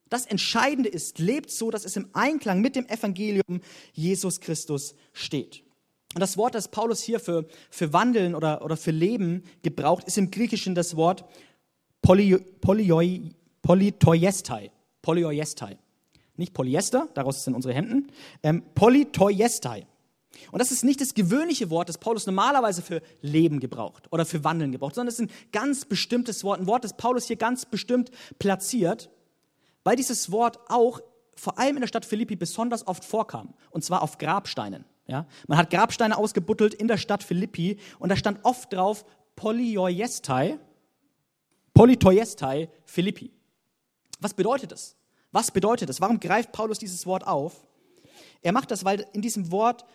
[0.07, 3.59] das Entscheidende ist, lebt so, dass es im Einklang mit dem Evangelium
[3.91, 5.63] Jesus Christus steht.
[6.13, 10.19] Und das Wort, das Paulus hier für, für Wandeln oder, oder für Leben gebraucht, ist
[10.19, 11.25] im Griechischen das Wort
[12.03, 13.31] poly, polyoi,
[13.63, 14.71] polytoiestai.
[15.01, 15.79] Polytoiestai.
[16.41, 18.11] Nicht Polyester, daraus sind unsere Hemden.
[18.43, 19.85] Ähm, polytoiestai.
[20.51, 24.43] Und das ist nicht das gewöhnliche Wort, das Paulus normalerweise für Leben gebraucht oder für
[24.43, 27.65] Wandeln gebraucht, sondern es ist ein ganz bestimmtes Wort, ein Wort, das Paulus hier ganz
[27.65, 29.09] bestimmt platziert,
[29.83, 31.01] weil dieses Wort auch
[31.35, 34.85] vor allem in der Stadt Philippi besonders oft vorkam, und zwar auf Grabsteinen.
[35.07, 35.27] Ja?
[35.47, 40.59] Man hat Grabsteine ausgebuttelt in der Stadt Philippi und da stand oft drauf Polyoiestai,
[41.73, 43.31] Polytoiestai Philippi.
[44.19, 44.95] Was bedeutet das?
[45.31, 46.01] Was bedeutet das?
[46.01, 47.65] Warum greift Paulus dieses Wort auf?
[48.41, 49.85] Er macht das, weil in diesem Wort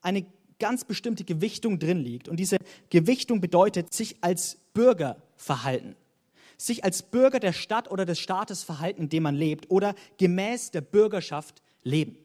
[0.00, 0.26] eine
[0.58, 2.28] ganz bestimmte Gewichtung drin liegt.
[2.28, 2.58] Und diese
[2.90, 5.96] Gewichtung bedeutet, sich als Bürger verhalten.
[6.56, 10.70] Sich als Bürger der Stadt oder des Staates verhalten, in dem man lebt, oder gemäß
[10.70, 12.16] der Bürgerschaft leben.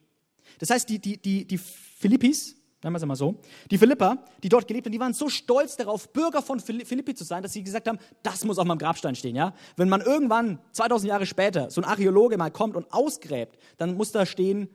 [0.60, 3.40] Das heißt, die, die, die, die Philippis, nennen wir es mal so,
[3.70, 7.24] die Philipper, die dort gelebt haben, die waren so stolz darauf, Bürger von Philippi zu
[7.24, 9.36] sein, dass sie gesagt haben, das muss auf meinem Grabstein stehen.
[9.36, 9.54] Ja?
[9.76, 14.12] Wenn man irgendwann, 2000 Jahre später, so ein Archäologe mal kommt und ausgräbt, dann muss
[14.12, 14.70] da stehen,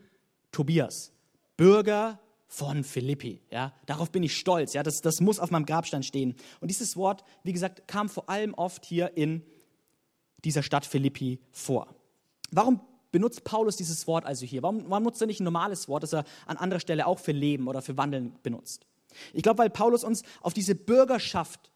[0.52, 1.12] Tobias,
[1.56, 3.42] Bürger von Philippi.
[3.50, 3.74] Ja?
[3.86, 4.72] Darauf bin ich stolz.
[4.72, 4.82] Ja?
[4.82, 6.36] Das, das muss auf meinem Grabstein stehen.
[6.60, 9.42] Und dieses Wort, wie gesagt, kam vor allem oft hier in
[10.44, 11.88] dieser Stadt Philippi vor.
[12.52, 12.80] Warum
[13.16, 14.62] benutzt Paulus dieses Wort also hier?
[14.62, 17.32] Warum, warum nutzt er nicht ein normales Wort, das er an anderer Stelle auch für
[17.32, 18.84] Leben oder für Wandeln benutzt?
[19.32, 21.72] Ich glaube, weil Paulus uns auf diese Bürgerschaft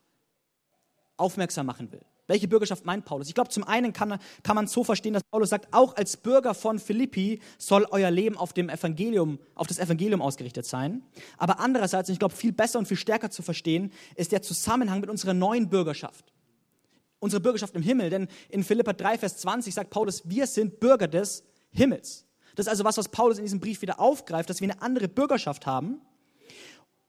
[1.16, 2.02] aufmerksam machen will.
[2.26, 3.28] Welche Bürgerschaft meint Paulus?
[3.28, 6.52] Ich glaube, zum einen kann, kann man so verstehen, dass Paulus sagt, auch als Bürger
[6.52, 11.02] von Philippi soll euer Leben auf dem Evangelium, auf das Evangelium ausgerichtet sein.
[11.38, 15.00] Aber andererseits, und ich glaube, viel besser und viel stärker zu verstehen, ist der Zusammenhang
[15.00, 16.34] mit unserer neuen Bürgerschaft
[17.20, 18.10] unsere Bürgerschaft im Himmel.
[18.10, 22.26] Denn in Philippa 3, Vers 20 sagt Paulus, wir sind Bürger des Himmels.
[22.56, 25.08] Das ist also was, was Paulus in diesem Brief wieder aufgreift, dass wir eine andere
[25.08, 26.00] Bürgerschaft haben.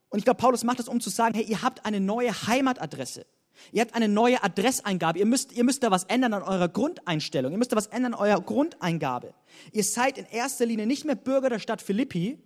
[0.09, 3.25] Und ich glaube, Paulus macht das, um zu sagen, hey, ihr habt eine neue Heimatadresse.
[3.71, 5.19] Ihr habt eine neue Adresseingabe.
[5.19, 7.51] Ihr müsst, ihr müsst da was ändern an eurer Grundeinstellung.
[7.51, 9.33] Ihr müsst da was ändern an eurer Grundeingabe.
[9.71, 12.39] Ihr seid in erster Linie nicht mehr Bürger der Stadt Philippi,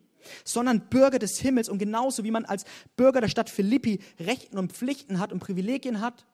[0.43, 1.69] sondern Bürger des Himmels.
[1.69, 6.01] Und genauso wie man als Bürger der Stadt Philippi Rechten und Pflichten hat und Privilegien
[6.01, 6.25] hat,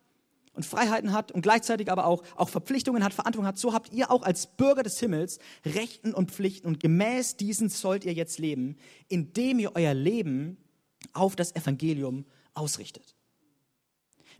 [0.53, 4.11] und Freiheiten hat und gleichzeitig aber auch, auch Verpflichtungen hat, Verantwortung hat, so habt ihr
[4.11, 8.77] auch als Bürger des Himmels Rechten und Pflichten und gemäß diesen sollt ihr jetzt leben,
[9.07, 10.57] indem ihr euer Leben
[11.13, 13.15] auf das Evangelium ausrichtet.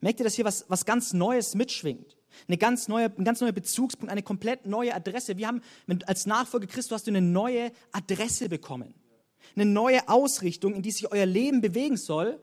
[0.02, 2.18] Merkt ihr, dass hier was, was ganz Neues mitschwingt?
[2.48, 5.38] Eine ganz neue, ein ganz neuer Bezugspunkt, eine komplett neue Adresse.
[5.38, 5.62] Wir haben
[6.06, 8.94] als Nachfolger Christus hast du eine neue Adresse bekommen.
[9.56, 12.42] Eine neue Ausrichtung, in die sich euer Leben bewegen soll.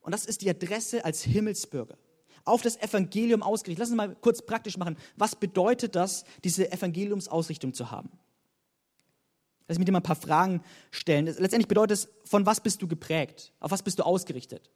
[0.00, 1.96] Und das ist die Adresse als Himmelsbürger
[2.44, 3.80] auf das Evangelium ausgerichtet.
[3.80, 4.96] Lass uns mal kurz praktisch machen.
[5.16, 8.10] Was bedeutet das, diese Evangeliumsausrichtung zu haben?
[9.68, 11.26] Lass mich dir mal ein paar Fragen stellen.
[11.26, 13.52] Letztendlich bedeutet es, von was bist du geprägt?
[13.60, 14.70] Auf was bist du ausgerichtet?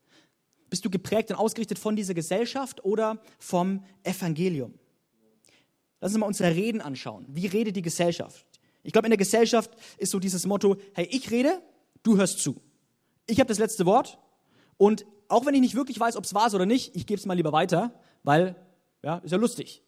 [0.71, 4.75] Bist du geprägt und ausgerichtet von dieser Gesellschaft oder vom Evangelium?
[6.01, 7.27] Lass uns mal unsere Reden anschauen.
[7.29, 8.47] Wie redet die Gesellschaft?
[8.83, 11.61] Ich glaube, in der Gesellschaft ist so dieses Motto, hey, ich rede,
[12.03, 12.61] du hörst zu.
[13.27, 14.19] Ich habe das letzte Wort
[14.77, 17.27] und auch wenn ich nicht wirklich weiß, ob es ist oder nicht, ich gebe es
[17.27, 18.57] mal lieber weiter, weil,
[19.03, 19.83] ja, ist ja lustig.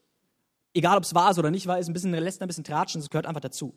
[0.75, 3.11] Egal, ob es ist oder nicht wahr ist, ein bisschen lässt ein bisschen tratschen, das
[3.11, 3.75] gehört einfach dazu.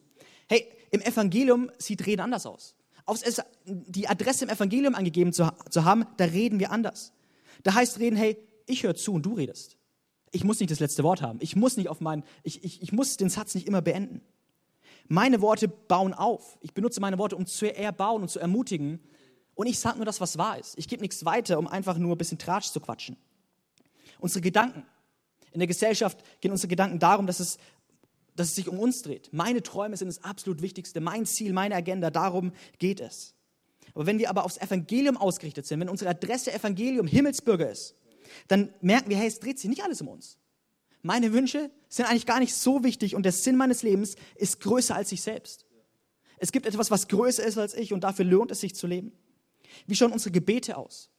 [0.47, 2.75] Hey, im Evangelium sieht Reden anders aus.
[3.05, 3.19] Auf
[3.65, 7.13] die Adresse im Evangelium angegeben zu, zu haben, da reden wir anders.
[7.63, 9.77] Da heißt Reden, hey, ich höre zu und du redest.
[10.31, 11.39] Ich muss nicht das letzte Wort haben.
[11.41, 14.21] Ich muss nicht auf meinen, ich, ich, ich muss den Satz nicht immer beenden.
[15.07, 16.57] Meine Worte bauen auf.
[16.61, 19.01] Ich benutze meine Worte, um zu erbauen und zu ermutigen
[19.61, 20.77] und ich sage nur das, was wahr ist.
[20.77, 23.15] Ich gebe nichts weiter, um einfach nur ein bisschen Tratsch zu quatschen.
[24.19, 24.85] Unsere Gedanken.
[25.51, 27.59] In der Gesellschaft gehen unsere Gedanken darum, dass es,
[28.35, 29.31] dass es sich um uns dreht.
[29.31, 30.99] Meine Träume sind das absolut Wichtigste.
[30.99, 33.35] Mein Ziel, meine Agenda, darum geht es.
[33.93, 37.95] Aber wenn wir aber aufs Evangelium ausgerichtet sind, wenn unsere Adresse Evangelium Himmelsbürger ist,
[38.47, 40.37] dann merken wir, hey, es dreht sich nicht alles um uns.
[41.03, 44.95] Meine Wünsche sind eigentlich gar nicht so wichtig und der Sinn meines Lebens ist größer
[44.95, 45.67] als ich selbst.
[46.39, 49.11] Es gibt etwas, was größer ist als ich und dafür lohnt es sich zu leben.
[49.87, 51.09] Wie schauen unsere Gebete aus?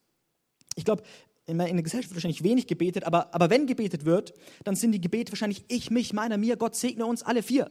[0.77, 1.03] Ich glaube,
[1.47, 4.33] in der Gesellschaft wird wahrscheinlich wenig gebetet, aber, aber wenn gebetet wird,
[4.65, 7.71] dann sind die Gebete wahrscheinlich ich, mich, meiner, mir, Gott segne uns alle vier.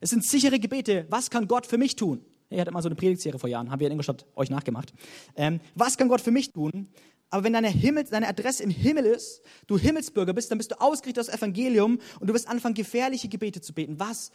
[0.00, 1.06] Es sind sichere Gebete.
[1.10, 2.24] Was kann Gott für mich tun?
[2.50, 4.92] Ihr hattet mal so eine Predigtserie vor Jahren, haben wir in Ingolstadt euch nachgemacht.
[5.34, 6.88] Ähm, was kann Gott für mich tun?
[7.30, 10.80] Aber wenn deine, Himmel, deine Adresse im Himmel ist, du Himmelsbürger bist, dann bist du
[10.80, 13.98] ausgerichtet auf das Evangelium und du wirst anfangen, gefährliche Gebete zu beten.
[13.98, 14.30] Was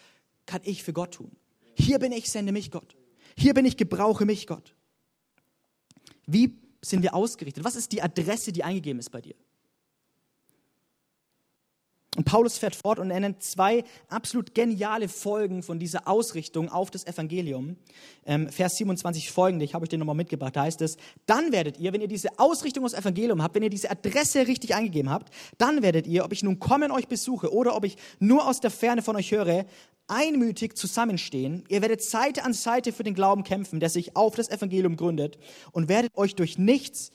[0.46, 1.32] kann ich für Gott tun?
[1.76, 2.98] Hier bin ich, sende mich Gott.
[3.38, 4.76] Hier bin ich, gebrauche mich Gott.
[6.32, 7.64] Wie sind wir ausgerichtet?
[7.64, 9.36] Was ist die Adresse, die eingegeben ist bei dir?
[12.18, 16.90] Und Paulus fährt fort und er nennt zwei absolut geniale Folgen von dieser Ausrichtung auf
[16.90, 17.78] das Evangelium.
[18.26, 21.80] Ähm, Vers 27 folgende, ich habe euch den nochmal mitgebracht, da heißt es, dann werdet
[21.80, 25.34] ihr, wenn ihr diese Ausrichtung aufs Evangelium habt, wenn ihr diese Adresse richtig eingegeben habt,
[25.60, 28.72] dann werdet ihr, ob ich nun kommen euch besuche oder ob ich nur aus der
[28.72, 29.66] Ferne von euch höre,
[30.10, 31.64] einmütig zusammenstehen.
[31.70, 35.38] Ihr werdet Seite an Seite für den Glauben kämpfen, der sich auf das Evangelium gründet
[35.72, 37.12] und werdet euch durch nichts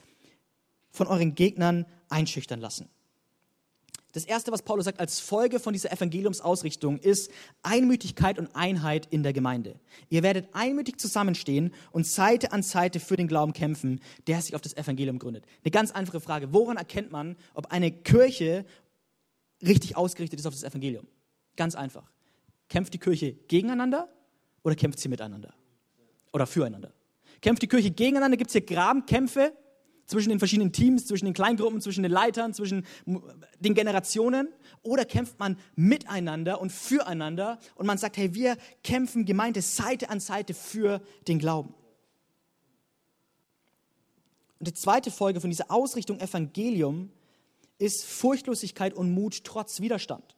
[0.91, 2.89] von euren Gegnern einschüchtern lassen.
[4.15, 7.33] Das Erste, was Paulus sagt als Folge von dieser Evangeliumsausrichtung, ist
[7.65, 9.81] Einmütigkeit und Einheit in der Gemeinde.
[10.09, 14.61] Ihr werdet einmütig zusammenstehen und Seite an Seite für den Glauben kämpfen, der sich auf
[14.61, 15.45] das Evangelium gründet.
[15.65, 16.53] Eine ganz einfache Frage.
[16.53, 18.65] Woran erkennt man, ob eine Kirche
[19.61, 21.09] richtig ausgerichtet ist auf das Evangelium?
[21.57, 22.14] Ganz einfach.
[22.69, 24.09] Kämpft die Kirche gegeneinander
[24.63, 25.55] oder kämpft sie miteinander?
[26.33, 26.93] Oder füreinander?
[27.41, 28.37] Kämpft die Kirche gegeneinander?
[28.37, 29.53] Gibt es hier Grabenkämpfe?
[30.07, 34.49] zwischen den verschiedenen Teams, zwischen den Kleingruppen, zwischen den Leitern, zwischen den Generationen?
[34.83, 40.21] Oder kämpft man miteinander und füreinander und man sagt, hey, wir kämpfen Gemeinde Seite an
[40.21, 41.75] Seite für den Glauben?
[44.59, 47.11] Und die zweite Folge von dieser Ausrichtung Evangelium
[47.79, 50.37] ist Furchtlosigkeit und Mut trotz Widerstand.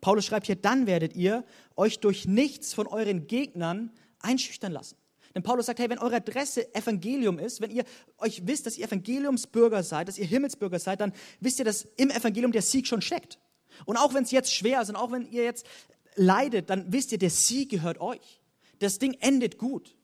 [0.00, 1.44] Paulus schreibt hier, dann werdet ihr
[1.76, 4.96] euch durch nichts von euren Gegnern einschüchtern lassen.
[5.34, 7.84] Denn Paulus sagt, hey, wenn eure Adresse Evangelium ist, wenn ihr
[8.18, 12.10] euch wisst, dass ihr Evangeliumsbürger seid, dass ihr Himmelsbürger seid, dann wisst ihr, dass im
[12.10, 13.38] Evangelium der Sieg schon steckt.
[13.84, 15.66] Und auch wenn es jetzt schwer ist und auch wenn ihr jetzt
[16.16, 18.40] leidet, dann wisst ihr, der Sieg gehört euch.
[18.80, 19.94] Das Ding endet gut.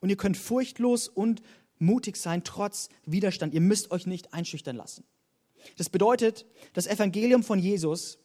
[0.00, 1.42] Und ihr könnt furchtlos und
[1.78, 3.54] mutig sein, trotz Widerstand.
[3.54, 5.04] Ihr müsst euch nicht einschüchtern lassen.
[5.76, 8.18] Das bedeutet, das Evangelium von Jesus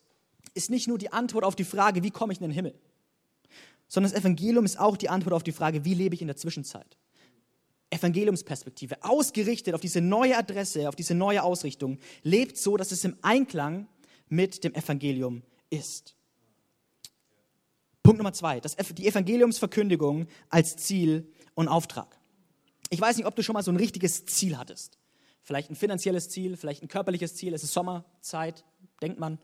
[0.54, 2.80] ist nicht nur die Antwort auf die Frage, wie komme ich in den Himmel?
[3.92, 6.38] sondern das Evangelium ist auch die Antwort auf die Frage, wie lebe ich in der
[6.38, 6.98] Zwischenzeit?
[7.90, 13.18] Evangeliumsperspektive, ausgerichtet auf diese neue Adresse, auf diese neue Ausrichtung, lebt so, dass es im
[13.22, 13.90] Einklang
[14.30, 16.16] mit dem Evangelium ist.
[18.02, 22.18] Punkt Nummer zwei, das, die Evangeliumsverkündigung als Ziel und Auftrag.
[22.90, 25.00] Ich weiß nicht, ob du schon mal so ein richtiges Ziel hattest.
[25.42, 27.54] Vielleicht ein finanzielles Ziel, vielleicht ein körperliches Ziel.
[27.54, 28.64] Es ist Sommerzeit,
[29.02, 29.40] denkt man.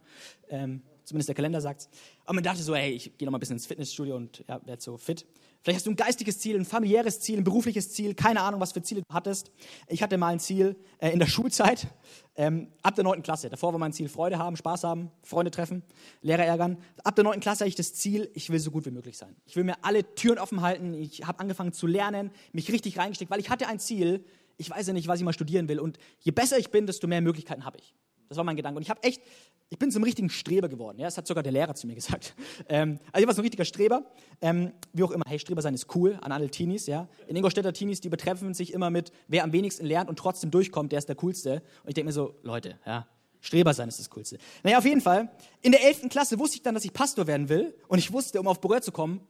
[0.50, 1.90] Ähm, Zumindest der Kalender sagt es.
[2.26, 4.60] Aber man dachte so, hey, ich gehe noch mal ein bisschen ins Fitnessstudio und ja,
[4.66, 5.26] werde so fit.
[5.62, 8.74] Vielleicht hast du ein geistiges Ziel, ein familiäres Ziel, ein berufliches Ziel, keine Ahnung, was
[8.74, 9.50] für Ziele du hattest.
[9.88, 11.88] Ich hatte mal ein Ziel äh, in der Schulzeit,
[12.36, 13.24] ähm, ab der 9.
[13.24, 13.50] Klasse.
[13.50, 15.82] Davor war mein Ziel Freude haben, Spaß haben, Freunde treffen,
[16.22, 16.78] Lehrer ärgern.
[17.06, 17.40] Ab der 9.
[17.40, 19.34] Klasse hatte ich das Ziel, ich will so gut wie möglich sein.
[19.46, 20.94] Ich will mir alle Türen offen halten.
[20.94, 24.26] Ich habe angefangen zu lernen, mich richtig reingesteckt, weil ich hatte ein Ziel,
[24.58, 25.80] ich weiß ja nicht, was ich mal studieren will.
[25.80, 27.93] Und je besser ich bin, desto mehr Möglichkeiten habe ich.
[28.30, 28.78] Das war mein Gedanke.
[28.78, 29.22] Und ich habe echt
[29.70, 30.98] ich bin zum richtigen Streber geworden.
[31.00, 31.08] Ja?
[31.08, 32.36] Das hat sogar der Lehrer zu mir gesagt.
[32.70, 34.04] Ähm, also ich war so ein richtiger Streber.
[34.41, 36.86] Ähm, wie auch immer, hey, Streber sein ist cool an alle Teenies.
[36.86, 37.08] Ja?
[37.28, 40.91] In Ingolstädter Teenies, die betreffen sich immer mit, wer am wenigsten lernt und trotzdem durchkommt,
[40.91, 41.62] der ist der Coolste.
[41.84, 43.08] Und ich denke mir so, Leute, ja,
[43.39, 44.38] Streber sein ist das Coolste.
[44.63, 45.30] Naja, auf jeden Fall.
[45.62, 46.10] In der 11.
[46.10, 47.76] Klasse wusste ich dann, dass ich Pastor werden will.
[47.88, 49.22] Und ich wusste, um auf Berührt zu kommen,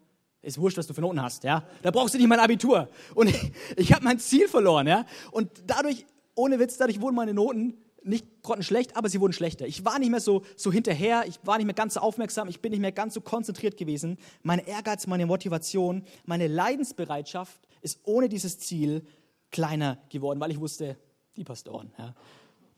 [0.42, 1.44] ist wurscht, was du für Noten hast.
[1.44, 1.64] Ja?
[1.82, 2.90] Da brauchst du nicht mein Abitur.
[3.16, 3.34] Und
[3.76, 4.88] ich, habe mein Ziel verloren.
[4.88, 5.06] Ja?
[5.32, 9.68] Und dadurch, ohne Witz, dadurch wurden meine Noten nicht grottenschlecht, aber sie wurden schlechter.
[9.68, 12.62] Ich war nicht mehr so, so hinterher, ich war nicht mehr ganz so aufmerksam, ich
[12.62, 14.18] bin nicht mehr ganz so konzentriert gewesen.
[14.44, 19.06] Mein Ehrgeiz, meine Motivation, meine Leidensbereitschaft ist ohne dieses Ziel
[19.52, 20.98] kleiner geworden, weil ich wusste,
[21.36, 22.16] die Pastoren, ja,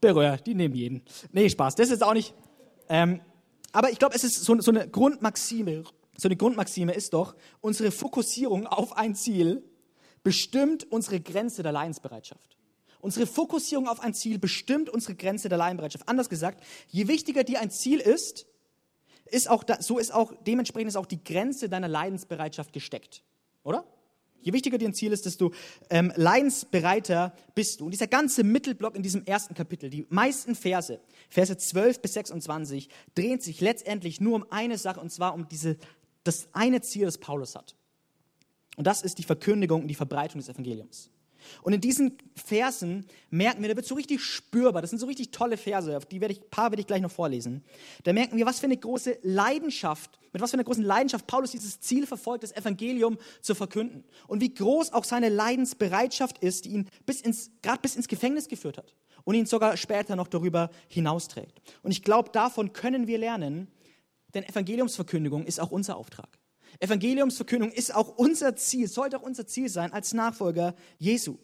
[0.02, 1.04] Berühr, die nehmen jeden.
[1.32, 2.34] Nee, Spaß, das ist auch nicht.
[2.88, 3.22] Ähm,
[3.72, 5.84] aber ich glaube, es ist so, so eine Grundmaxime,
[6.20, 9.64] so eine Grundmaxime ist doch, unsere Fokussierung auf ein Ziel
[10.24, 12.58] bestimmt unsere Grenze der Leidensbereitschaft.
[13.02, 16.08] Unsere Fokussierung auf ein Ziel bestimmt unsere Grenze der Laienbereitschaft.
[16.10, 18.46] Anders gesagt, je wichtiger dir ein Ziel ist,
[19.26, 23.24] ist auch da, so ist auch dementsprechend ist auch die Grenze deiner Leidensbereitschaft gesteckt,
[23.64, 23.86] oder?
[24.42, 25.52] Je wichtiger dir ein Ziel ist, desto
[25.90, 27.86] ähm, leidensbereiter bist du.
[27.86, 32.88] Und dieser ganze Mittelblock in diesem ersten Kapitel, die meisten Verse, Verse 12 bis 26,
[33.16, 35.78] drehen sich letztendlich nur um eine Sache, und zwar um diese,
[36.30, 37.76] das eine Ziel, das Paulus hat.
[38.78, 41.10] Und das ist die Verkündigung und die Verbreitung des Evangeliums.
[41.62, 45.32] Und in diesen Versen merken wir, da wird so richtig spürbar, das sind so richtig
[45.32, 47.64] tolle Verse, auf die werde ich, paar werde ich gleich noch vorlesen.
[48.04, 51.52] Da merken wir, was für eine große Leidenschaft, mit was für einer großen Leidenschaft Paulus
[51.52, 54.04] dieses Ziel verfolgt, das Evangelium zu verkünden.
[54.28, 58.48] Und wie groß auch seine Leidensbereitschaft ist, die ihn bis ins, gerade bis ins Gefängnis
[58.48, 61.62] geführt hat und ihn sogar später noch darüber hinausträgt.
[61.84, 63.68] Und ich glaube, davon können wir lernen,
[64.34, 66.30] denn Evangeliumsverkündigung ist auch unser Auftrag.
[66.80, 71.38] Evangeliumsverkündung ist auch unser Ziel, sollte auch unser Ziel sein als Nachfolger Jesu.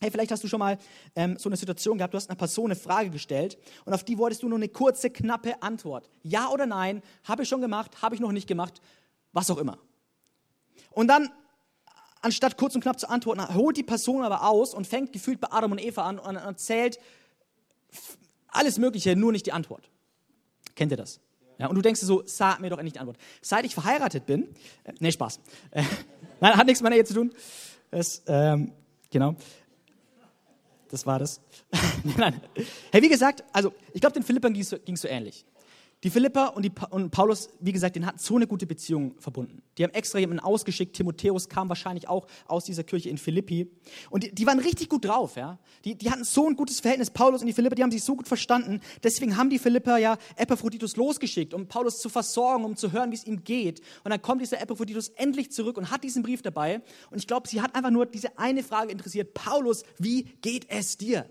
[0.00, 0.78] Hey, vielleicht hast du schon mal
[1.14, 4.18] ähm, so eine Situation gehabt, du hast einer Person eine Frage gestellt und auf die
[4.18, 6.10] wolltest du nur eine kurze, knappe Antwort.
[6.22, 8.82] Ja oder nein, habe ich schon gemacht, habe ich noch nicht gemacht,
[9.32, 9.78] was auch immer.
[10.90, 11.30] Und dann,
[12.20, 15.48] anstatt kurz und knapp zu antworten, holt die Person aber aus und fängt gefühlt bei
[15.50, 16.98] Adam und Eva an und erzählt
[18.48, 19.90] alles Mögliche, nur nicht die Antwort.
[20.74, 21.20] Kennt ihr das?
[21.58, 23.18] Ja, und du denkst dir so, sag mir doch endlich die Antwort.
[23.40, 24.48] Seit ich verheiratet bin,
[24.84, 25.40] äh, nee, Spaß.
[25.70, 25.82] Äh,
[26.40, 27.32] nein, hat nichts mit meiner Ehe zu tun.
[27.90, 28.72] Das, ähm,
[29.10, 29.36] genau.
[30.90, 31.40] Das war das.
[32.16, 32.40] nein.
[32.92, 35.44] Hey, wie gesagt, also ich glaube, den Philippern ging es so ähnlich.
[36.06, 39.60] Die Philipper und, die, und Paulus, wie gesagt, denen hatten so eine gute Beziehung verbunden.
[39.76, 40.94] Die haben extra jemanden ausgeschickt.
[40.94, 43.68] Timotheus kam wahrscheinlich auch aus dieser Kirche in Philippi.
[44.08, 45.34] Und die, die waren richtig gut drauf.
[45.34, 45.58] Ja?
[45.84, 47.10] Die, die hatten so ein gutes Verhältnis.
[47.10, 48.82] Paulus und die Philipper, die haben sich so gut verstanden.
[49.02, 53.16] Deswegen haben die Philipper ja Epaphroditus losgeschickt, um Paulus zu versorgen, um zu hören, wie
[53.16, 53.80] es ihm geht.
[54.04, 56.82] Und dann kommt dieser Epaphroditus endlich zurück und hat diesen Brief dabei.
[57.10, 59.34] Und ich glaube, sie hat einfach nur diese eine Frage interessiert.
[59.34, 61.28] Paulus, wie geht es dir?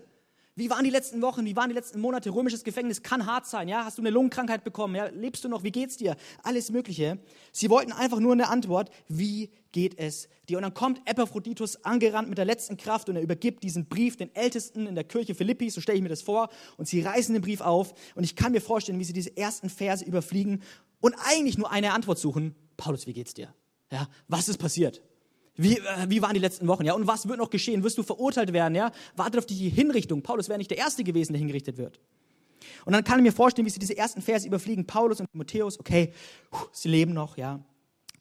[0.58, 1.44] Wie waren die letzten Wochen?
[1.44, 2.30] Wie waren die letzten Monate?
[2.30, 3.68] Römisches Gefängnis kann hart sein.
[3.68, 4.94] Ja, hast du eine Lungenkrankheit bekommen?
[4.94, 5.64] Ja, lebst du noch?
[5.64, 6.16] Wie geht's dir?
[6.42, 7.18] Alles Mögliche.
[7.52, 8.90] Sie wollten einfach nur eine Antwort.
[9.06, 10.56] Wie geht es dir?
[10.56, 14.34] Und dann kommt Epaphroditus angerannt mit der letzten Kraft und er übergibt diesen Brief den
[14.34, 15.68] Ältesten in der Kirche Philippi.
[15.68, 16.48] So stelle ich mir das vor.
[16.78, 17.92] Und sie reißen den Brief auf.
[18.14, 20.62] Und ich kann mir vorstellen, wie sie diese ersten Verse überfliegen
[21.02, 22.54] und eigentlich nur eine Antwort suchen.
[22.78, 23.52] Paulus, wie geht's dir?
[23.92, 25.02] Ja, was ist passiert?
[25.56, 26.84] Wie, äh, wie waren die letzten Wochen?
[26.84, 26.94] Ja?
[26.94, 27.82] Und was wird noch geschehen?
[27.82, 28.74] Wirst du verurteilt werden?
[28.74, 28.92] Ja?
[29.16, 30.22] Wartet auf die Hinrichtung.
[30.22, 32.00] Paulus wäre nicht der Erste gewesen, der hingerichtet wird.
[32.84, 34.86] Und dann kann ich mir vorstellen, wie sie diese ersten Verse überfliegen.
[34.86, 36.12] Paulus und Timotheus, okay,
[36.72, 37.60] sie leben noch, ja.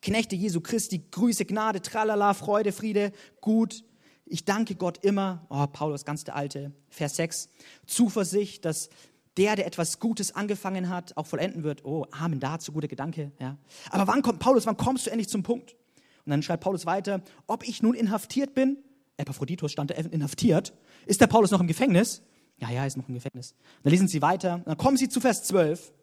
[0.02, 3.84] Knechte Jesu Christi, Grüße, Gnade, Tralala, Freude, Friede, gut.
[4.26, 5.46] Ich danke Gott immer.
[5.50, 6.72] Oh, Paulus, ganz der Alte.
[6.90, 7.50] Vers 6.
[7.86, 8.90] Zuversicht, dass
[9.38, 11.86] der, der etwas Gutes angefangen hat, auch vollenden wird.
[11.86, 13.32] Oh, Amen dazu, guter Gedanke.
[13.40, 13.58] Ja.
[13.90, 15.76] Aber wann kommt Paulus, wann kommst du endlich zum Punkt?
[16.26, 18.78] Und dann schreibt Paulus weiter, ob ich nun inhaftiert bin,
[19.18, 20.74] Epaphroditus stand da inhaftiert,
[21.06, 22.24] ist der Paulus noch im Gefängnis?
[22.58, 23.54] Ja, ja, er ist noch im Gefängnis.
[23.84, 25.94] Dann lesen sie weiter, dann kommen sie zu Vers 12.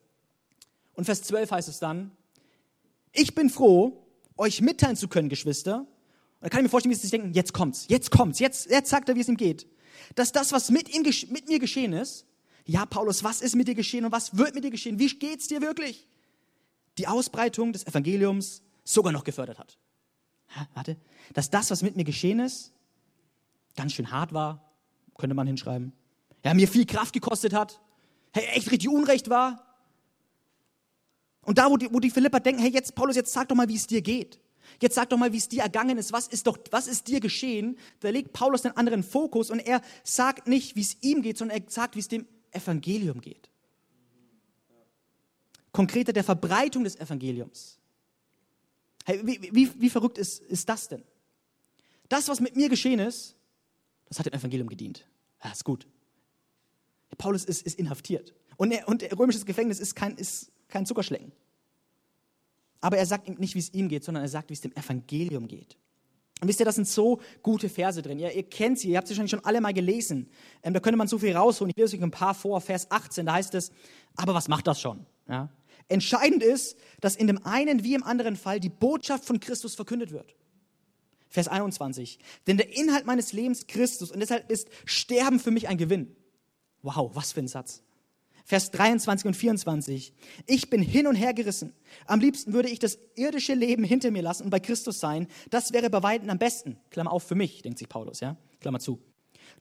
[0.95, 2.13] Und Vers 12 heißt es dann,
[3.13, 4.07] ich bin froh,
[4.37, 5.79] euch mitteilen zu können, Geschwister.
[5.81, 5.87] Und
[6.41, 8.91] da kann ich mir vorstellen, wie sie sich denken, jetzt kommt's, jetzt kommt's, jetzt, jetzt
[8.91, 9.67] sagt er, wie es ihm geht.
[10.15, 12.27] Dass das, was mit, ihm, mit mir geschehen ist,
[12.65, 14.99] ja, Paulus, was ist mit dir geschehen und was wird mit dir geschehen?
[14.99, 16.07] Wie geht's dir wirklich?
[16.99, 19.79] Die Ausbreitung des Evangeliums sogar noch gefördert hat
[20.75, 20.97] warte,
[21.33, 22.73] dass das, was mit mir geschehen ist,
[23.77, 24.73] ganz schön hart war,
[25.17, 25.93] könnte man hinschreiben.
[26.45, 27.81] Ja, mir viel Kraft gekostet hat,
[28.33, 29.67] hey, echt richtig Unrecht war.
[31.45, 33.69] Und da, wo die, wo die Philipper denken, hey, jetzt, Paulus, jetzt sag doch mal,
[33.69, 34.41] wie es dir geht.
[34.81, 36.13] Jetzt sag doch mal, wie es dir ergangen ist.
[36.13, 37.79] Was ist doch, was ist dir geschehen?
[38.01, 41.59] Da legt Paulus einen anderen Fokus und er sagt nicht, wie es ihm geht, sondern
[41.59, 43.51] er sagt, wie es dem Evangelium geht.
[45.73, 47.79] Konkreter der Verbreitung des Evangeliums.
[49.05, 51.03] Hey, wie, wie, wie verrückt ist, ist das denn?
[52.09, 53.37] Das, was mit mir geschehen ist,
[54.09, 55.07] das hat dem Evangelium gedient.
[55.43, 55.87] Ja, ist gut.
[57.19, 58.35] Paulus ist, ist inhaftiert.
[58.57, 61.33] Und, er, und römisches Gefängnis ist kein, ist kein Zuckerschlecken.
[62.81, 64.73] Aber er sagt ihm nicht, wie es ihm geht, sondern er sagt, wie es dem
[64.73, 65.77] Evangelium geht.
[66.41, 68.19] Und wisst ihr, das sind so gute Verse drin.
[68.19, 70.29] Ihr, ihr kennt sie, ihr habt sie wahrscheinlich schon alle mal gelesen.
[70.65, 71.71] Ähm, da könnte man so viel rausholen.
[71.71, 72.61] Ich lese euch ein paar vor.
[72.61, 73.71] Vers 18, da heißt es,
[74.17, 75.07] aber was macht das schon?
[75.29, 75.49] Ja?
[75.89, 80.11] Entscheidend ist, dass in dem einen wie im anderen Fall die Botschaft von Christus verkündet
[80.13, 80.35] wird.
[81.29, 82.19] Vers 21.
[82.47, 86.15] Denn der Inhalt meines Lebens Christus und deshalb ist Sterben für mich ein Gewinn.
[86.83, 87.83] Wow, was für ein Satz.
[88.45, 90.13] Vers 23 und 24.
[90.47, 91.73] Ich bin hin und her gerissen.
[92.07, 95.29] Am liebsten würde ich das irdische Leben hinter mir lassen und bei Christus sein.
[95.51, 96.77] Das wäre bei Weitem am besten.
[96.91, 98.37] Klammer auf für mich, denkt sich Paulus, ja?
[98.61, 99.01] Klammer zu.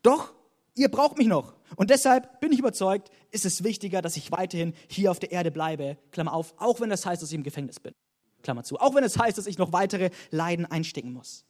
[0.02, 0.34] Doch
[0.82, 1.54] ihr braucht mich noch.
[1.76, 5.52] Und deshalb bin ich überzeugt, ist es wichtiger, dass ich weiterhin hier auf der Erde
[5.52, 5.98] bleibe.
[6.12, 7.94] Klammer auf, auch wenn das heißt, dass ich im Gefängnis bin.
[8.42, 8.78] Klammer zu.
[8.80, 11.46] Auch wenn es das heißt, dass ich noch weitere Leiden einstecken muss.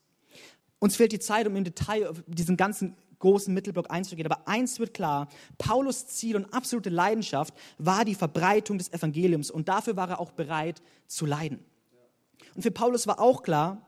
[0.80, 4.30] Uns fehlt die Zeit, um im Detail auf diesen ganzen großen Mittelblock einzugehen.
[4.30, 9.50] Aber eins wird klar, Paulus Ziel und absolute Leidenschaft war die Verbreitung des Evangeliums.
[9.50, 11.64] Und dafür war er auch bereit zu leiden.
[12.56, 13.88] Und für Paulus war auch klar,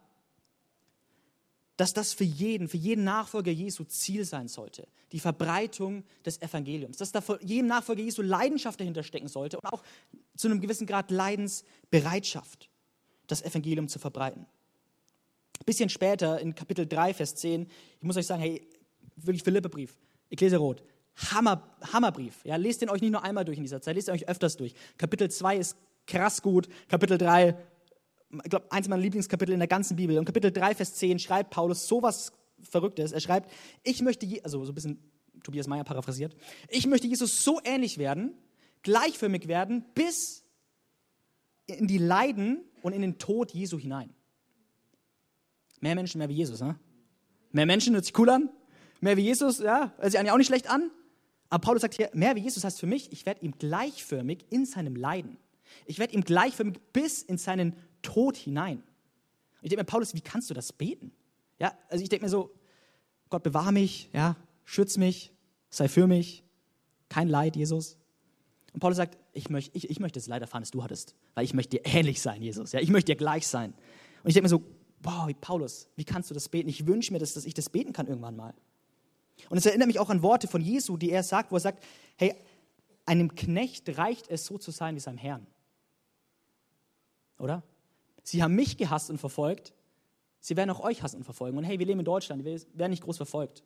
[1.78, 4.88] dass das für jeden, für jeden Nachfolger Jesu Ziel sein sollte.
[5.12, 6.98] Die Verbreitung des Evangeliums.
[6.98, 9.82] Dass da vor jedem Nachfolger Jesu Leidenschaft dahinter stecken sollte und auch
[10.36, 12.70] zu einem gewissen Grad Leidensbereitschaft,
[13.28, 14.46] das Evangelium zu verbreiten.
[15.60, 17.68] Ein bisschen später, in Kapitel 3, Vers 10,
[18.00, 18.68] ich muss euch sagen, hey,
[19.16, 19.98] wirklich Philipperbrief,
[20.30, 20.84] Ekklesia Rot,
[21.16, 22.44] Hammer, Hammerbrief.
[22.44, 24.58] Ja, lest den euch nicht nur einmal durch in dieser Zeit, lest den euch öfters
[24.58, 24.74] durch.
[24.98, 27.56] Kapitel 2 ist krass gut, Kapitel 3,
[28.44, 30.18] ich glaube, eins meiner Lieblingskapitel in der ganzen Bibel.
[30.18, 32.32] Und Kapitel 3, Vers 10 schreibt Paulus sowas
[32.62, 33.12] Verrücktes.
[33.12, 33.52] Er schreibt,
[33.84, 35.00] ich möchte, also so ein bisschen
[35.44, 36.36] Tobias Meyer paraphrasiert,
[36.70, 38.34] ich möchte Jesus so ähnlich werden,
[38.82, 40.44] gleichförmig werden, bis
[41.66, 44.14] in die Leiden und in den Tod Jesu hinein.
[45.80, 46.80] Mehr Menschen, mehr wie Jesus, ne?
[47.52, 48.50] Mehr Menschen hört sich cool an.
[49.00, 50.90] Mehr wie Jesus, ja, hört sich eigentlich auch nicht schlecht an.
[51.50, 54.66] Aber Paulus sagt hier, mehr wie Jesus heißt für mich, ich werde ihm gleichförmig in
[54.66, 55.38] seinem Leiden.
[55.86, 58.78] Ich werde ihm gleichförmig bis in seinen Tod hinein.
[58.78, 61.12] Und ich denke mir, Paulus, wie kannst du das beten?
[61.60, 62.54] Ja, also ich denke mir so,
[63.30, 65.34] Gott bewahre mich, ja, schütz mich,
[65.72, 66.44] sei für mich,
[67.10, 67.98] kein Leid, Jesus.
[68.74, 71.46] Und Paulus sagt, ich, möcht, ich, ich möchte das Leid erfahren, das du hattest, weil
[71.46, 72.72] ich möchte dir ähnlich sein, Jesus.
[72.72, 73.74] Ja, ich möchte dir gleich sein.
[74.24, 74.64] Und ich denke mir so,
[75.02, 76.70] wow, Paulus, wie kannst du das beten?
[76.70, 78.54] Ich wünsche mir, dass, dass ich das beten kann irgendwann mal.
[79.50, 81.84] Und es erinnert mich auch an Worte von Jesu, die er sagt, wo er sagt,
[82.18, 82.36] hey,
[83.06, 85.46] einem Knecht reicht es, so zu sein wie seinem Herrn.
[87.38, 87.64] Oder?
[88.24, 89.74] Sie haben mich gehasst und verfolgt,
[90.40, 91.58] sie werden auch euch hassen und verfolgen.
[91.58, 93.64] Und hey, wir leben in Deutschland, wir werden nicht groß verfolgt.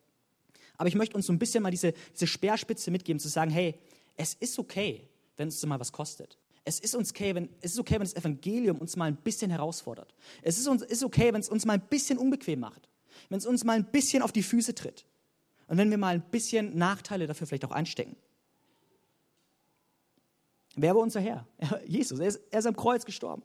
[0.78, 3.76] Aber ich möchte uns so ein bisschen mal diese, diese Speerspitze mitgeben, zu sagen, hey,
[4.16, 6.38] es ist okay, wenn es mal was kostet.
[6.66, 9.50] Es ist, uns okay, wenn, es ist okay, wenn das Evangelium uns mal ein bisschen
[9.50, 10.14] herausfordert.
[10.42, 12.90] Es ist, uns, ist okay, wenn es uns mal ein bisschen unbequem macht.
[13.30, 15.06] Wenn es uns mal ein bisschen auf die Füße tritt.
[15.68, 18.18] Und wenn wir mal ein bisschen Nachteile dafür vielleicht auch einstecken.
[20.76, 21.48] Wer war unser Herr?
[21.86, 22.20] Jesus.
[22.20, 23.44] Er ist, er ist am Kreuz gestorben.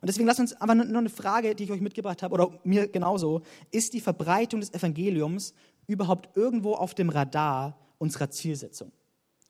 [0.00, 2.88] Und deswegen lasst uns aber noch eine Frage, die ich euch mitgebracht habe, oder mir
[2.88, 3.42] genauso.
[3.70, 5.54] Ist die Verbreitung des Evangeliums
[5.86, 8.92] überhaupt irgendwo auf dem Radar unserer Zielsetzung?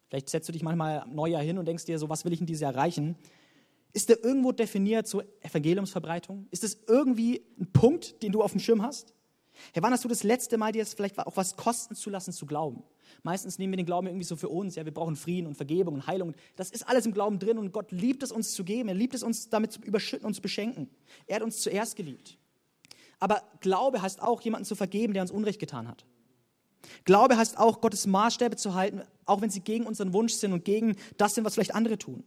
[0.09, 2.40] Vielleicht setzt du dich manchmal am Neujahr hin und denkst dir so, was will ich
[2.40, 3.16] in diesem Jahr erreichen?
[3.95, 6.47] Ist der irgendwo definiert zur Evangeliumsverbreitung?
[6.51, 9.14] Ist das irgendwie ein Punkt, den du auf dem Schirm hast?
[9.72, 12.32] Hey, wann hast du das letzte Mal dir das vielleicht auch was kosten zu lassen,
[12.32, 12.82] zu glauben?
[13.22, 14.74] Meistens nehmen wir den Glauben irgendwie so für uns.
[14.74, 16.34] Ja, wir brauchen Frieden und Vergebung und Heilung.
[16.56, 18.88] Das ist alles im Glauben drin und Gott liebt es uns zu geben.
[18.88, 20.88] Er liebt es uns damit zu überschütten und zu beschenken.
[21.26, 22.38] Er hat uns zuerst geliebt.
[23.18, 26.04] Aber Glaube heißt auch, jemanden zu vergeben, der uns Unrecht getan hat.
[27.04, 30.64] Glaube heißt auch, Gottes Maßstäbe zu halten, auch wenn sie gegen unseren Wunsch sind und
[30.64, 32.24] gegen das sind, was vielleicht andere tun.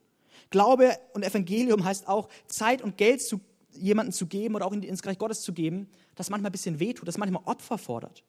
[0.50, 3.42] Glaube und Evangelium heißt auch, Zeit und Geld zu
[3.74, 7.08] jemanden zu geben oder auch ins Reich Gottes zu geben, das manchmal ein bisschen wehtut,
[7.08, 8.24] das manchmal Opfer fordert.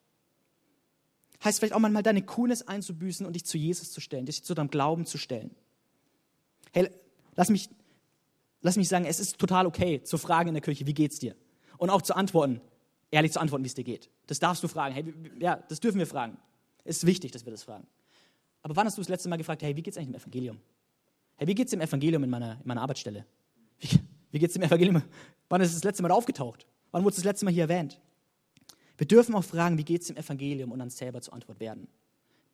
[1.44, 4.54] Heißt vielleicht auch manchmal deine Coolness einzubüßen und dich zu Jesus zu stellen, dich zu
[4.54, 5.54] deinem Glauben zu stellen.
[6.72, 6.90] Hey,
[7.34, 7.68] lass mich,
[8.62, 11.34] lass mich sagen, es ist total okay zu fragen in der Kirche, wie geht's dir?
[11.78, 12.60] Und auch zu antworten,
[13.10, 14.10] ehrlich zu antworten, wie es dir geht.
[14.26, 14.94] Das darfst du fragen.
[14.94, 16.38] Hey, ja, das dürfen wir fragen.
[16.84, 17.86] Es ist wichtig, dass wir das fragen.
[18.62, 20.60] Aber wann hast du das letzte Mal gefragt, hey, wie geht's eigentlich im Evangelium?
[21.36, 23.26] Hey, wie geht's im Evangelium in meiner, in meiner Arbeitsstelle?
[23.78, 25.02] Wie, wie geht's im Evangelium?
[25.48, 26.66] Wann ist es das letzte Mal aufgetaucht?
[26.90, 28.00] Wann wurde es das letzte Mal hier erwähnt?
[28.98, 31.88] Wir dürfen auch fragen, wie geht es im Evangelium und dann selber zur Antwort werden.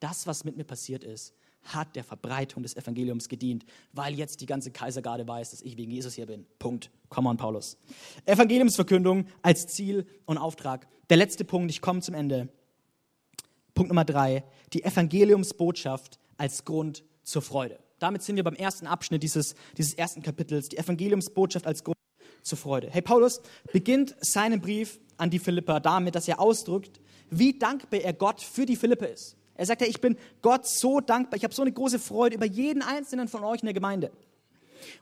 [0.00, 1.34] Das, was mit mir passiert ist,
[1.64, 5.92] hat der Verbreitung des Evangeliums gedient, weil jetzt die ganze Kaisergarde weiß, dass ich wegen
[5.92, 6.44] Jesus hier bin.
[6.58, 6.90] Punkt.
[7.08, 7.76] Come on, Paulus.
[8.26, 10.88] Evangeliumsverkündung als Ziel und Auftrag.
[11.08, 12.48] Der letzte Punkt, ich komme zum Ende.
[13.74, 17.78] Punkt Nummer drei, die Evangeliumsbotschaft als Grund zur Freude.
[17.98, 21.96] Damit sind wir beim ersten Abschnitt dieses, dieses ersten Kapitels, die Evangeliumsbotschaft als Grund
[22.42, 22.90] zur Freude.
[22.90, 23.40] Hey, Paulus
[23.72, 27.00] beginnt seinen Brief an die Philipper damit, dass er ausdrückt,
[27.30, 29.36] wie dankbar er Gott für die Philipper ist.
[29.54, 32.46] Er sagt ja, ich bin Gott so dankbar, ich habe so eine große Freude über
[32.46, 34.10] jeden einzelnen von euch in der Gemeinde.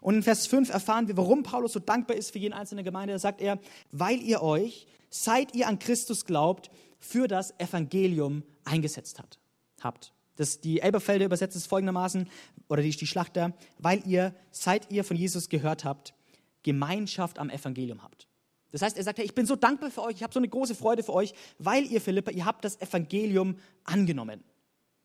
[0.01, 3.15] Und in Vers 5 erfahren wir, warum Paulus so dankbar ist für jeden einzelnen Gemeinde.
[3.15, 3.59] Da sagt er,
[3.91, 9.39] weil ihr euch, seit ihr an Christus glaubt, für das Evangelium eingesetzt hat,
[9.81, 10.13] habt.
[10.37, 12.29] Das, die Elberfelder übersetzt es folgendermaßen,
[12.69, 16.15] oder die, die Schlachter, weil ihr, seit ihr von Jesus gehört habt,
[16.63, 18.29] Gemeinschaft am Evangelium habt.
[18.73, 20.49] Das heißt, er sagt, hey, ich bin so dankbar für euch, ich habe so eine
[20.49, 24.45] große Freude für euch, weil ihr Philippa, ihr habt das Evangelium angenommen.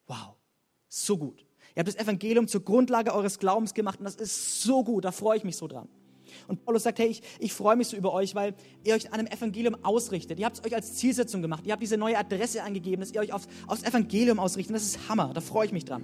[0.08, 0.36] Wow,
[0.88, 1.46] so gut.
[1.76, 5.12] Ihr habt das Evangelium zur Grundlage eures Glaubens gemacht und das ist so gut, da
[5.12, 5.90] freue ich mich so dran.
[6.48, 9.20] Und Paulus sagt, hey, ich, ich freue mich so über euch, weil ihr euch an
[9.20, 10.40] einem Evangelium ausrichtet.
[10.40, 11.66] Ihr habt es euch als Zielsetzung gemacht.
[11.66, 14.72] Ihr habt diese neue Adresse angegeben, dass ihr euch aufs, aufs Evangelium ausrichtet.
[14.72, 16.04] Und das ist Hammer, da freue ich mich dran.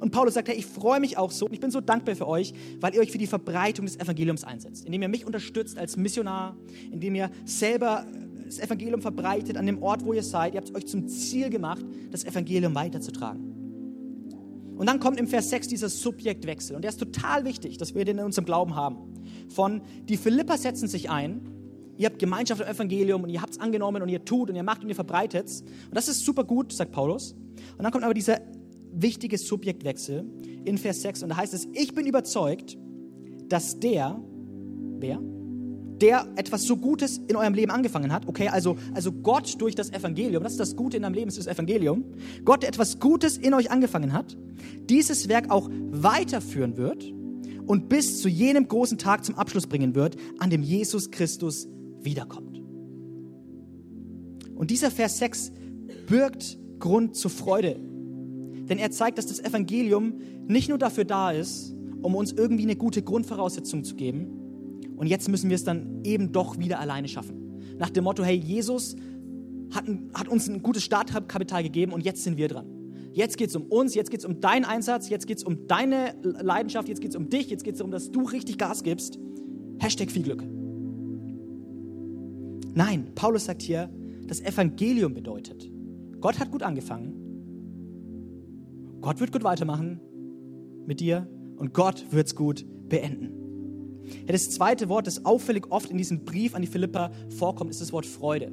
[0.00, 2.28] Und Paulus sagt, hey, ich freue mich auch so und ich bin so dankbar für
[2.28, 5.96] euch, weil ihr euch für die Verbreitung des Evangeliums einsetzt, indem ihr mich unterstützt als
[5.96, 6.56] Missionar,
[6.90, 8.06] indem ihr selber
[8.44, 10.54] das Evangelium verbreitet an dem Ort, wo ihr seid.
[10.54, 13.56] Ihr habt euch zum Ziel gemacht, das Evangelium weiterzutragen.
[14.76, 18.04] Und dann kommt im Vers 6 dieser Subjektwechsel und der ist total wichtig, dass wir
[18.04, 18.98] den in unserem Glauben haben.
[19.48, 21.48] Von die Philipper setzen sich ein,
[21.96, 24.62] ihr habt Gemeinschaft im Evangelium und ihr habt es angenommen und ihr tut und ihr
[24.62, 25.62] macht und ihr verbreitet es.
[25.62, 27.32] Und das ist super gut, sagt Paulus.
[27.32, 28.38] Und dann kommt aber dieser
[28.96, 30.24] wichtige Subjektwechsel
[30.64, 32.76] in Vers 6 und da heißt es, ich bin überzeugt,
[33.48, 34.20] dass der,
[34.98, 35.20] wer?
[36.00, 38.28] der etwas so Gutes in eurem Leben angefangen hat.
[38.28, 41.38] Okay, also, also Gott durch das Evangelium, das ist das Gute in deinem Leben, ist
[41.38, 42.04] das Evangelium.
[42.44, 44.36] Gott, der etwas Gutes in euch angefangen hat,
[44.88, 47.04] dieses Werk auch weiterführen wird
[47.66, 51.66] und bis zu jenem großen Tag zum Abschluss bringen wird, an dem Jesus Christus
[52.00, 52.60] wiederkommt.
[54.54, 55.52] Und dieser Vers 6
[56.08, 57.80] birgt Grund zur Freude.
[58.68, 60.14] Denn er zeigt, dass das Evangelium
[60.46, 64.42] nicht nur dafür da ist, um uns irgendwie eine gute Grundvoraussetzung zu geben,
[64.96, 67.60] und jetzt müssen wir es dann eben doch wieder alleine schaffen.
[67.78, 68.96] Nach dem Motto, hey, Jesus
[69.70, 72.66] hat, ein, hat uns ein gutes Startkapital gegeben und jetzt sind wir dran.
[73.12, 75.66] Jetzt geht es um uns, jetzt geht es um deinen Einsatz, jetzt geht es um
[75.66, 78.82] deine Leidenschaft, jetzt geht es um dich, jetzt geht es darum, dass du richtig Gas
[78.82, 79.18] gibst.
[79.78, 80.42] Hashtag viel Glück.
[82.74, 83.90] Nein, Paulus sagt hier,
[84.26, 85.70] das Evangelium bedeutet,
[86.20, 87.25] Gott hat gut angefangen,
[89.00, 90.00] Gott wird gut weitermachen
[90.86, 93.32] mit dir und Gott wird es gut beenden.
[94.26, 97.80] Ja, das zweite Wort, das auffällig oft in diesem Brief an die Philippa vorkommt, ist
[97.80, 98.52] das Wort Freude.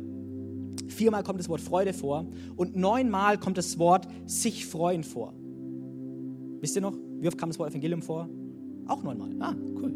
[0.88, 5.34] Viermal kommt das Wort Freude vor und neunmal kommt das Wort sich freuen vor.
[6.60, 8.30] Wisst ihr noch, wie oft kam das Wort Evangelium vor?
[8.88, 9.30] Auch neunmal.
[9.40, 9.94] Ah, cool.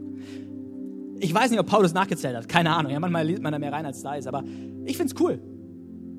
[1.19, 2.47] Ich weiß nicht, ob Paulus nachgezählt hat.
[2.47, 2.91] Keine Ahnung.
[2.91, 4.27] Ja, manchmal liest man da mehr rein, als da ist.
[4.27, 4.43] Aber
[4.85, 5.39] ich finde es cool.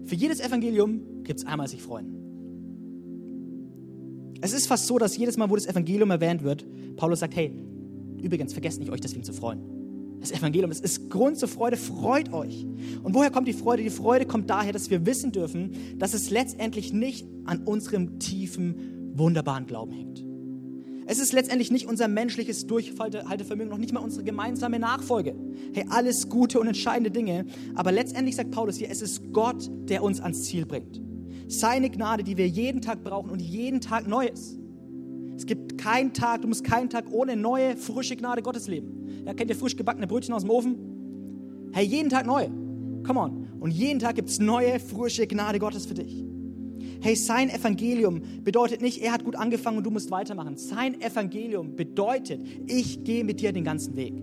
[0.04, 2.18] Für jedes Evangelium gibt es einmal sich freuen.
[4.40, 6.64] Es ist fast so, dass jedes Mal, wo das Evangelium erwähnt wird,
[6.96, 7.52] Paulus sagt, hey,
[8.22, 9.60] übrigens, vergesst nicht, euch deswegen zu freuen.
[10.20, 12.66] Das Evangelium, es ist Grund zur Freude, freut euch.
[13.02, 13.82] Und woher kommt die Freude?
[13.82, 19.12] Die Freude kommt daher, dass wir wissen dürfen, dass es letztendlich nicht an unserem tiefen,
[19.14, 20.24] wunderbaren Glauben hängt.
[21.06, 25.34] Es ist letztendlich nicht unser menschliches Durchhaltevermögen, noch nicht mal unsere gemeinsame Nachfolge.
[25.72, 27.46] Hey, alles gute und entscheidende Dinge.
[27.74, 31.00] Aber letztendlich sagt Paulus hier, es ist Gott, der uns ans Ziel bringt.
[31.48, 34.58] Seine Gnade, die wir jeden Tag brauchen und jeden Tag neu ist.
[35.36, 39.24] Es gibt keinen Tag, du musst keinen Tag ohne neue, frische Gnade Gottes leben.
[39.24, 41.70] Ja, kennt ihr frisch gebackene Brötchen aus dem Ofen?
[41.72, 42.48] Hey, jeden Tag neu.
[43.06, 43.48] Come on.
[43.60, 46.24] Und jeden Tag gibt es neue, frische Gnade Gottes für dich.
[47.00, 50.56] Hey, sein Evangelium bedeutet nicht, er hat gut angefangen und du musst weitermachen.
[50.56, 54.14] Sein Evangelium bedeutet, ich gehe mit dir den ganzen Weg.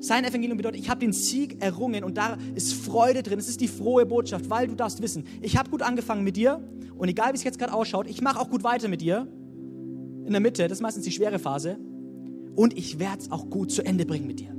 [0.00, 3.38] Sein Evangelium bedeutet, ich habe den Sieg errungen und da ist Freude drin.
[3.38, 6.60] Es ist die frohe Botschaft, weil du darfst wissen, ich habe gut angefangen mit dir
[6.96, 9.26] und egal wie es jetzt gerade ausschaut, ich mache auch gut weiter mit dir.
[10.24, 11.78] In der Mitte, das ist meistens die schwere Phase.
[12.54, 14.56] Und ich werde es auch gut zu Ende bringen mit dir.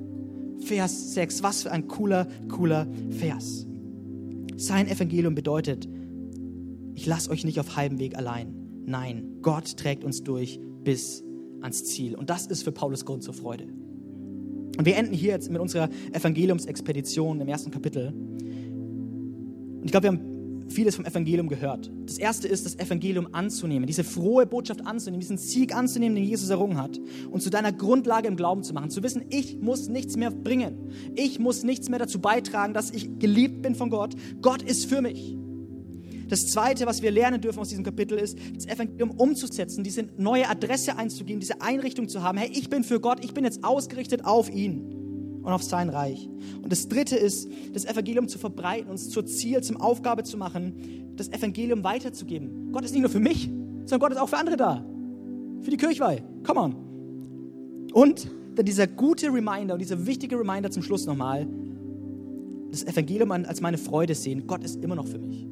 [0.60, 3.68] Vers 6, was für ein cooler, cooler Vers.
[4.56, 5.88] Sein Evangelium bedeutet,
[6.94, 8.56] ich lasse euch nicht auf halbem Weg allein.
[8.86, 11.24] Nein, Gott trägt uns durch bis
[11.62, 12.16] ans Ziel.
[12.16, 13.68] Und das ist für Paulus Grund zur Freude.
[14.78, 18.10] Und wir enden hier jetzt mit unserer Evangeliumsexpedition im ersten Kapitel.
[18.10, 20.38] Und ich glaube, wir haben
[20.70, 21.92] vieles vom Evangelium gehört.
[22.06, 26.50] Das erste ist, das Evangelium anzunehmen, diese frohe Botschaft anzunehmen, diesen Sieg anzunehmen, den Jesus
[26.50, 27.00] errungen hat
[27.32, 28.90] und zu deiner Grundlage im Glauben zu machen.
[28.90, 30.92] Zu wissen, ich muss nichts mehr bringen.
[31.16, 34.16] Ich muss nichts mehr dazu beitragen, dass ich geliebt bin von Gott.
[34.42, 35.38] Gott ist für mich.
[36.28, 40.50] Das Zweite, was wir lernen dürfen aus diesem Kapitel, ist, das Evangelium umzusetzen, diese neue
[40.50, 42.38] Adresse einzugeben, diese Einrichtung zu haben.
[42.38, 44.82] Hey, ich bin für Gott, ich bin jetzt ausgerichtet auf ihn
[45.44, 46.30] und auf sein Reich.
[46.62, 51.14] Und das Dritte ist, das Evangelium zu verbreiten, uns zur Ziel, zum Aufgabe zu machen,
[51.16, 52.72] das Evangelium weiterzugeben.
[52.74, 53.46] Gott ist nicht nur für mich,
[53.86, 54.86] sondern Gott ist auch für andere da.
[55.62, 56.22] Für die Kirchweih.
[56.44, 56.76] Come on.
[57.94, 61.48] Und dann dieser gute Reminder und dieser wichtige Reminder zum Schluss nochmal,
[62.72, 64.46] das Evangelium als meine Freude sehen.
[64.48, 65.48] Gott ist immer noch für mich.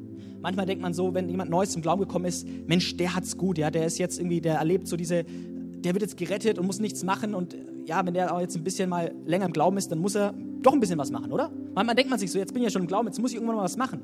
[0.46, 3.58] Manchmal denkt man so, wenn jemand Neues zum Glauben gekommen ist, Mensch, der hat's gut,
[3.58, 6.78] ja, der ist jetzt irgendwie, der erlebt so diese, der wird jetzt gerettet und muss
[6.78, 9.90] nichts machen und ja, wenn der auch jetzt ein bisschen mal länger im Glauben ist,
[9.90, 11.50] dann muss er doch ein bisschen was machen, oder?
[11.74, 13.38] Manchmal denkt man sich so, jetzt bin ich ja schon im Glauben, jetzt muss ich
[13.38, 14.02] irgendwann mal was machen.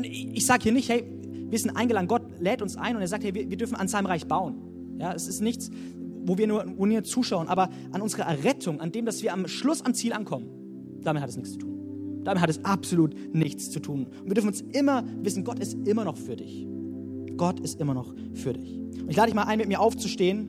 [0.00, 1.04] Ich sage hier nicht, hey,
[1.50, 4.06] wir sind eingeladen, Gott lädt uns ein und er sagt, hey, wir, dürfen an seinem
[4.06, 4.96] Reich bauen.
[4.98, 5.70] Ja, es ist nichts,
[6.24, 9.46] wo wir nur, wo nur zuschauen, aber an unserer Errettung, an dem, dass wir am
[9.48, 10.46] Schluss am Ziel ankommen,
[11.02, 11.73] damit hat es nichts zu tun.
[12.24, 14.06] Damit hat es absolut nichts zu tun.
[14.06, 16.66] Und wir dürfen uns immer wissen, Gott ist immer noch für dich.
[17.36, 18.78] Gott ist immer noch für dich.
[18.78, 20.48] Und ich lade dich mal ein, mit mir aufzustehen.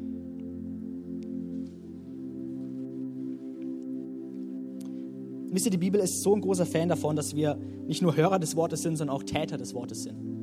[5.51, 7.57] Wisst ihr, die Bibel ist so ein großer Fan davon, dass wir
[7.87, 10.35] nicht nur Hörer des Wortes sind, sondern auch Täter des Wortes sind.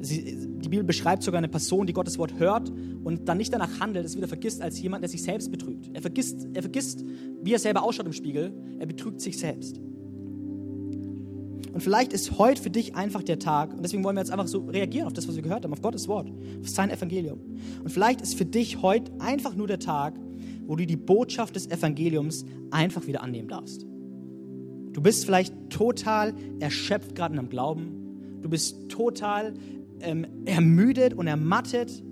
[0.00, 0.36] Sie,
[0.66, 2.70] die Bibel beschreibt sogar eine Person, die Gottes Wort hört
[3.04, 5.90] und dann nicht danach handelt, es wieder vergisst als jemand, der sich selbst betrügt.
[5.94, 7.04] Er vergisst, er vergisst,
[7.42, 8.52] wie er selber ausschaut im Spiegel.
[8.78, 9.80] Er betrügt sich selbst.
[11.76, 14.46] Und vielleicht ist heute für dich einfach der Tag, und deswegen wollen wir jetzt einfach
[14.46, 16.26] so reagieren auf das, was wir gehört haben, auf Gottes Wort,
[16.58, 17.38] auf sein Evangelium.
[17.84, 20.14] Und vielleicht ist für dich heute einfach nur der Tag,
[20.64, 23.82] wo du die Botschaft des Evangeliums einfach Wieder annehmen darfst.
[23.82, 28.38] Du bist vielleicht total erschöpft gerade in deinem Glauben.
[28.40, 29.52] Du bist total
[30.00, 32.02] ähm, ermüdet und ermattet.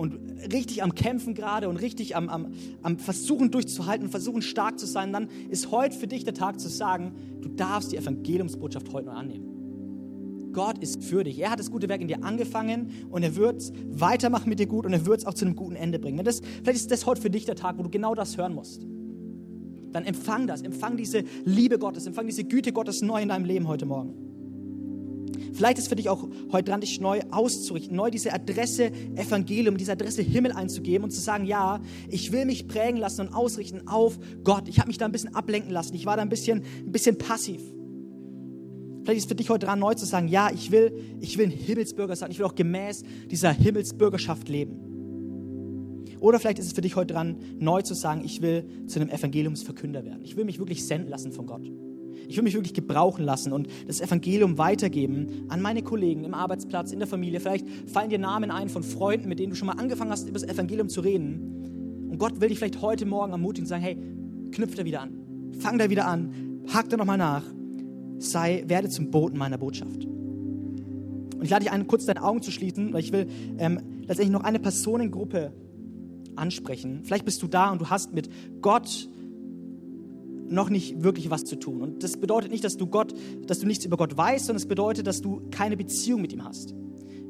[0.00, 0.18] Und
[0.50, 4.86] richtig am Kämpfen gerade und richtig am, am, am Versuchen durchzuhalten und versuchen stark zu
[4.86, 9.08] sein, dann ist heute für dich der Tag zu sagen, du darfst die Evangeliumsbotschaft heute
[9.08, 10.52] noch annehmen.
[10.54, 11.38] Gott ist für dich.
[11.38, 14.66] Er hat das gute Werk in dir angefangen und er wird es weitermachen mit dir
[14.66, 16.24] gut und er wird es auch zu einem guten Ende bringen.
[16.24, 18.86] Das, vielleicht ist das heute für dich der Tag, wo du genau das hören musst.
[19.92, 23.68] Dann empfang das, empfang diese Liebe Gottes, empfang diese Güte Gottes neu in deinem Leben
[23.68, 24.29] heute Morgen.
[25.52, 29.92] Vielleicht ist für dich auch heute dran, dich neu auszurichten, neu diese Adresse Evangelium, diese
[29.92, 34.18] Adresse Himmel einzugeben und zu sagen, ja, ich will mich prägen lassen und ausrichten auf
[34.44, 34.68] Gott.
[34.68, 35.94] Ich habe mich da ein bisschen ablenken lassen.
[35.94, 37.60] Ich war da ein bisschen, ein bisschen passiv.
[39.02, 41.50] Vielleicht ist für dich heute dran, neu zu sagen, ja, ich will, ich will ein
[41.50, 42.30] Himmelsbürger sein.
[42.30, 44.90] Ich will auch gemäß dieser Himmelsbürgerschaft leben.
[46.20, 49.08] Oder vielleicht ist es für dich heute dran, neu zu sagen, ich will zu einem
[49.08, 50.22] Evangeliumsverkünder werden.
[50.22, 51.70] Ich will mich wirklich senden lassen von Gott.
[52.28, 56.92] Ich will mich wirklich gebrauchen lassen und das Evangelium weitergeben an meine Kollegen im Arbeitsplatz,
[56.92, 57.40] in der Familie.
[57.40, 60.38] Vielleicht fallen dir Namen ein von Freunden, mit denen du schon mal angefangen hast, über
[60.38, 62.08] das Evangelium zu reden.
[62.10, 63.96] Und Gott will dich vielleicht heute Morgen ermutigen und sagen, hey,
[64.52, 65.12] knüpf da wieder an.
[65.58, 66.62] Fang da wieder an.
[66.72, 67.44] Hak da nochmal nach.
[68.18, 70.04] Sei, werde zum Boten meiner Botschaft.
[70.04, 73.26] Und ich lade dich ein, kurz deine Augen zu schließen, weil ich will
[73.58, 75.52] ähm, letztendlich noch eine Personengruppe
[76.36, 77.00] ansprechen.
[77.04, 78.28] Vielleicht bist du da und du hast mit
[78.60, 79.08] Gott
[80.50, 81.80] noch nicht wirklich was zu tun.
[81.80, 83.14] Und das bedeutet nicht, dass du Gott,
[83.46, 86.44] dass du nichts über Gott weißt, sondern es bedeutet, dass du keine Beziehung mit ihm
[86.44, 86.74] hast.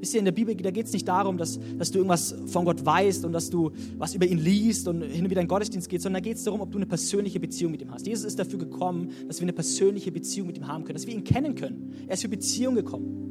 [0.01, 2.65] Wisst ihr, in der Bibel, da geht es nicht darum, dass, dass du irgendwas von
[2.65, 5.49] Gott weißt und dass du was über ihn liest und hin und wieder in den
[5.49, 8.07] Gottesdienst gehst, sondern da geht es darum, ob du eine persönliche Beziehung mit ihm hast.
[8.07, 11.13] Jesus ist dafür gekommen, dass wir eine persönliche Beziehung mit ihm haben können, dass wir
[11.13, 11.93] ihn kennen können.
[12.07, 13.31] Er ist für Beziehung gekommen.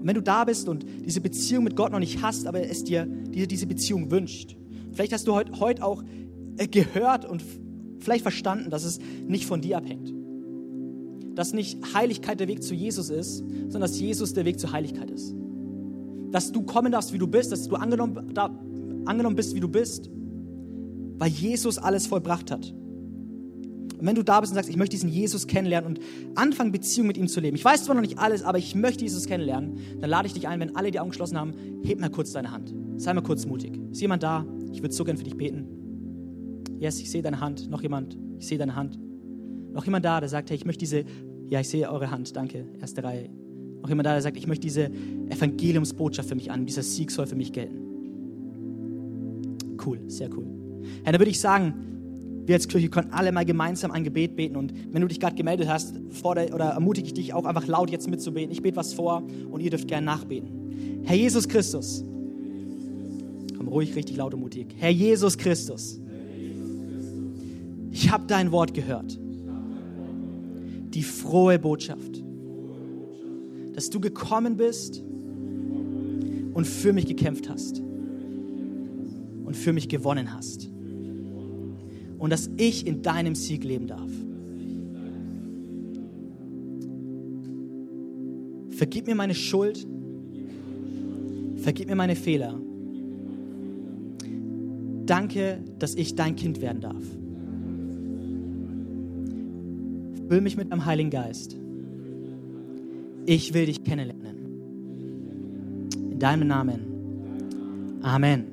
[0.00, 2.82] Und wenn du da bist und diese Beziehung mit Gott noch nicht hast, aber es
[2.82, 4.56] dir diese, diese Beziehung wünscht,
[4.92, 6.02] vielleicht hast du heute heut auch
[6.56, 7.44] äh, gehört und
[7.98, 10.12] vielleicht verstanden, dass es nicht von dir abhängt.
[11.34, 15.10] Dass nicht Heiligkeit der Weg zu Jesus ist, sondern dass Jesus der Weg zur Heiligkeit
[15.10, 15.34] ist.
[16.30, 18.46] Dass du kommen darfst, wie du bist, dass du angenommen, da,
[19.04, 20.10] angenommen bist, wie du bist,
[21.18, 22.74] weil Jesus alles vollbracht hat.
[23.98, 26.00] Und wenn du da bist und sagst, ich möchte diesen Jesus kennenlernen und
[26.36, 27.56] anfangen, Beziehung mit ihm zu leben.
[27.56, 29.78] Ich weiß zwar noch nicht alles, aber ich möchte Jesus kennenlernen.
[30.00, 32.52] Dann lade ich dich ein, wenn alle die Augen geschlossen haben, heb mal kurz deine
[32.52, 32.72] Hand.
[32.96, 33.72] Sei mal kurz mutig.
[33.90, 34.46] Ist jemand da?
[34.72, 35.77] Ich würde so gern für dich beten.
[36.78, 37.70] Yes, ich sehe deine Hand.
[37.70, 38.16] Noch jemand?
[38.38, 38.98] Ich sehe deine Hand.
[39.72, 41.04] Noch jemand da, der sagt, hey, ich möchte diese,
[41.50, 43.28] ja, ich sehe eure Hand, danke, erste Reihe.
[43.82, 44.90] Noch jemand da, der sagt, ich möchte diese
[45.28, 47.78] Evangeliumsbotschaft für mich an, dieser Sieg soll für mich gelten.
[49.84, 50.46] Cool, sehr cool.
[51.04, 51.74] Ja, dann würde ich sagen,
[52.48, 54.56] wir als Kirche können alle mal gemeinsam ein Gebet beten.
[54.56, 57.90] Und wenn du dich gerade gemeldet hast, fordere, oder ermutige ich dich auch einfach laut
[57.90, 58.50] jetzt mitzubeten.
[58.50, 61.02] Ich bete was vor und ihr dürft gerne nachbeten.
[61.04, 62.02] Herr Jesus Christus,
[63.56, 64.74] komm ruhig, richtig laut und mutig.
[64.78, 66.00] Herr Jesus Christus,
[67.98, 69.18] ich habe dein Wort gehört.
[70.94, 72.22] Die frohe Botschaft,
[73.74, 75.02] dass du gekommen bist
[76.54, 77.80] und für mich gekämpft hast
[79.44, 80.70] und für mich gewonnen hast
[82.18, 84.10] und dass ich in deinem Sieg leben darf.
[88.70, 89.84] Vergib mir meine Schuld,
[91.56, 92.60] vergib mir meine Fehler.
[95.04, 97.02] Danke, dass ich dein Kind werden darf.
[100.28, 101.56] Füll mich mit deinem Heiligen Geist.
[103.24, 105.88] Ich will dich kennenlernen.
[106.10, 108.00] In deinem Namen.
[108.02, 108.48] Amen.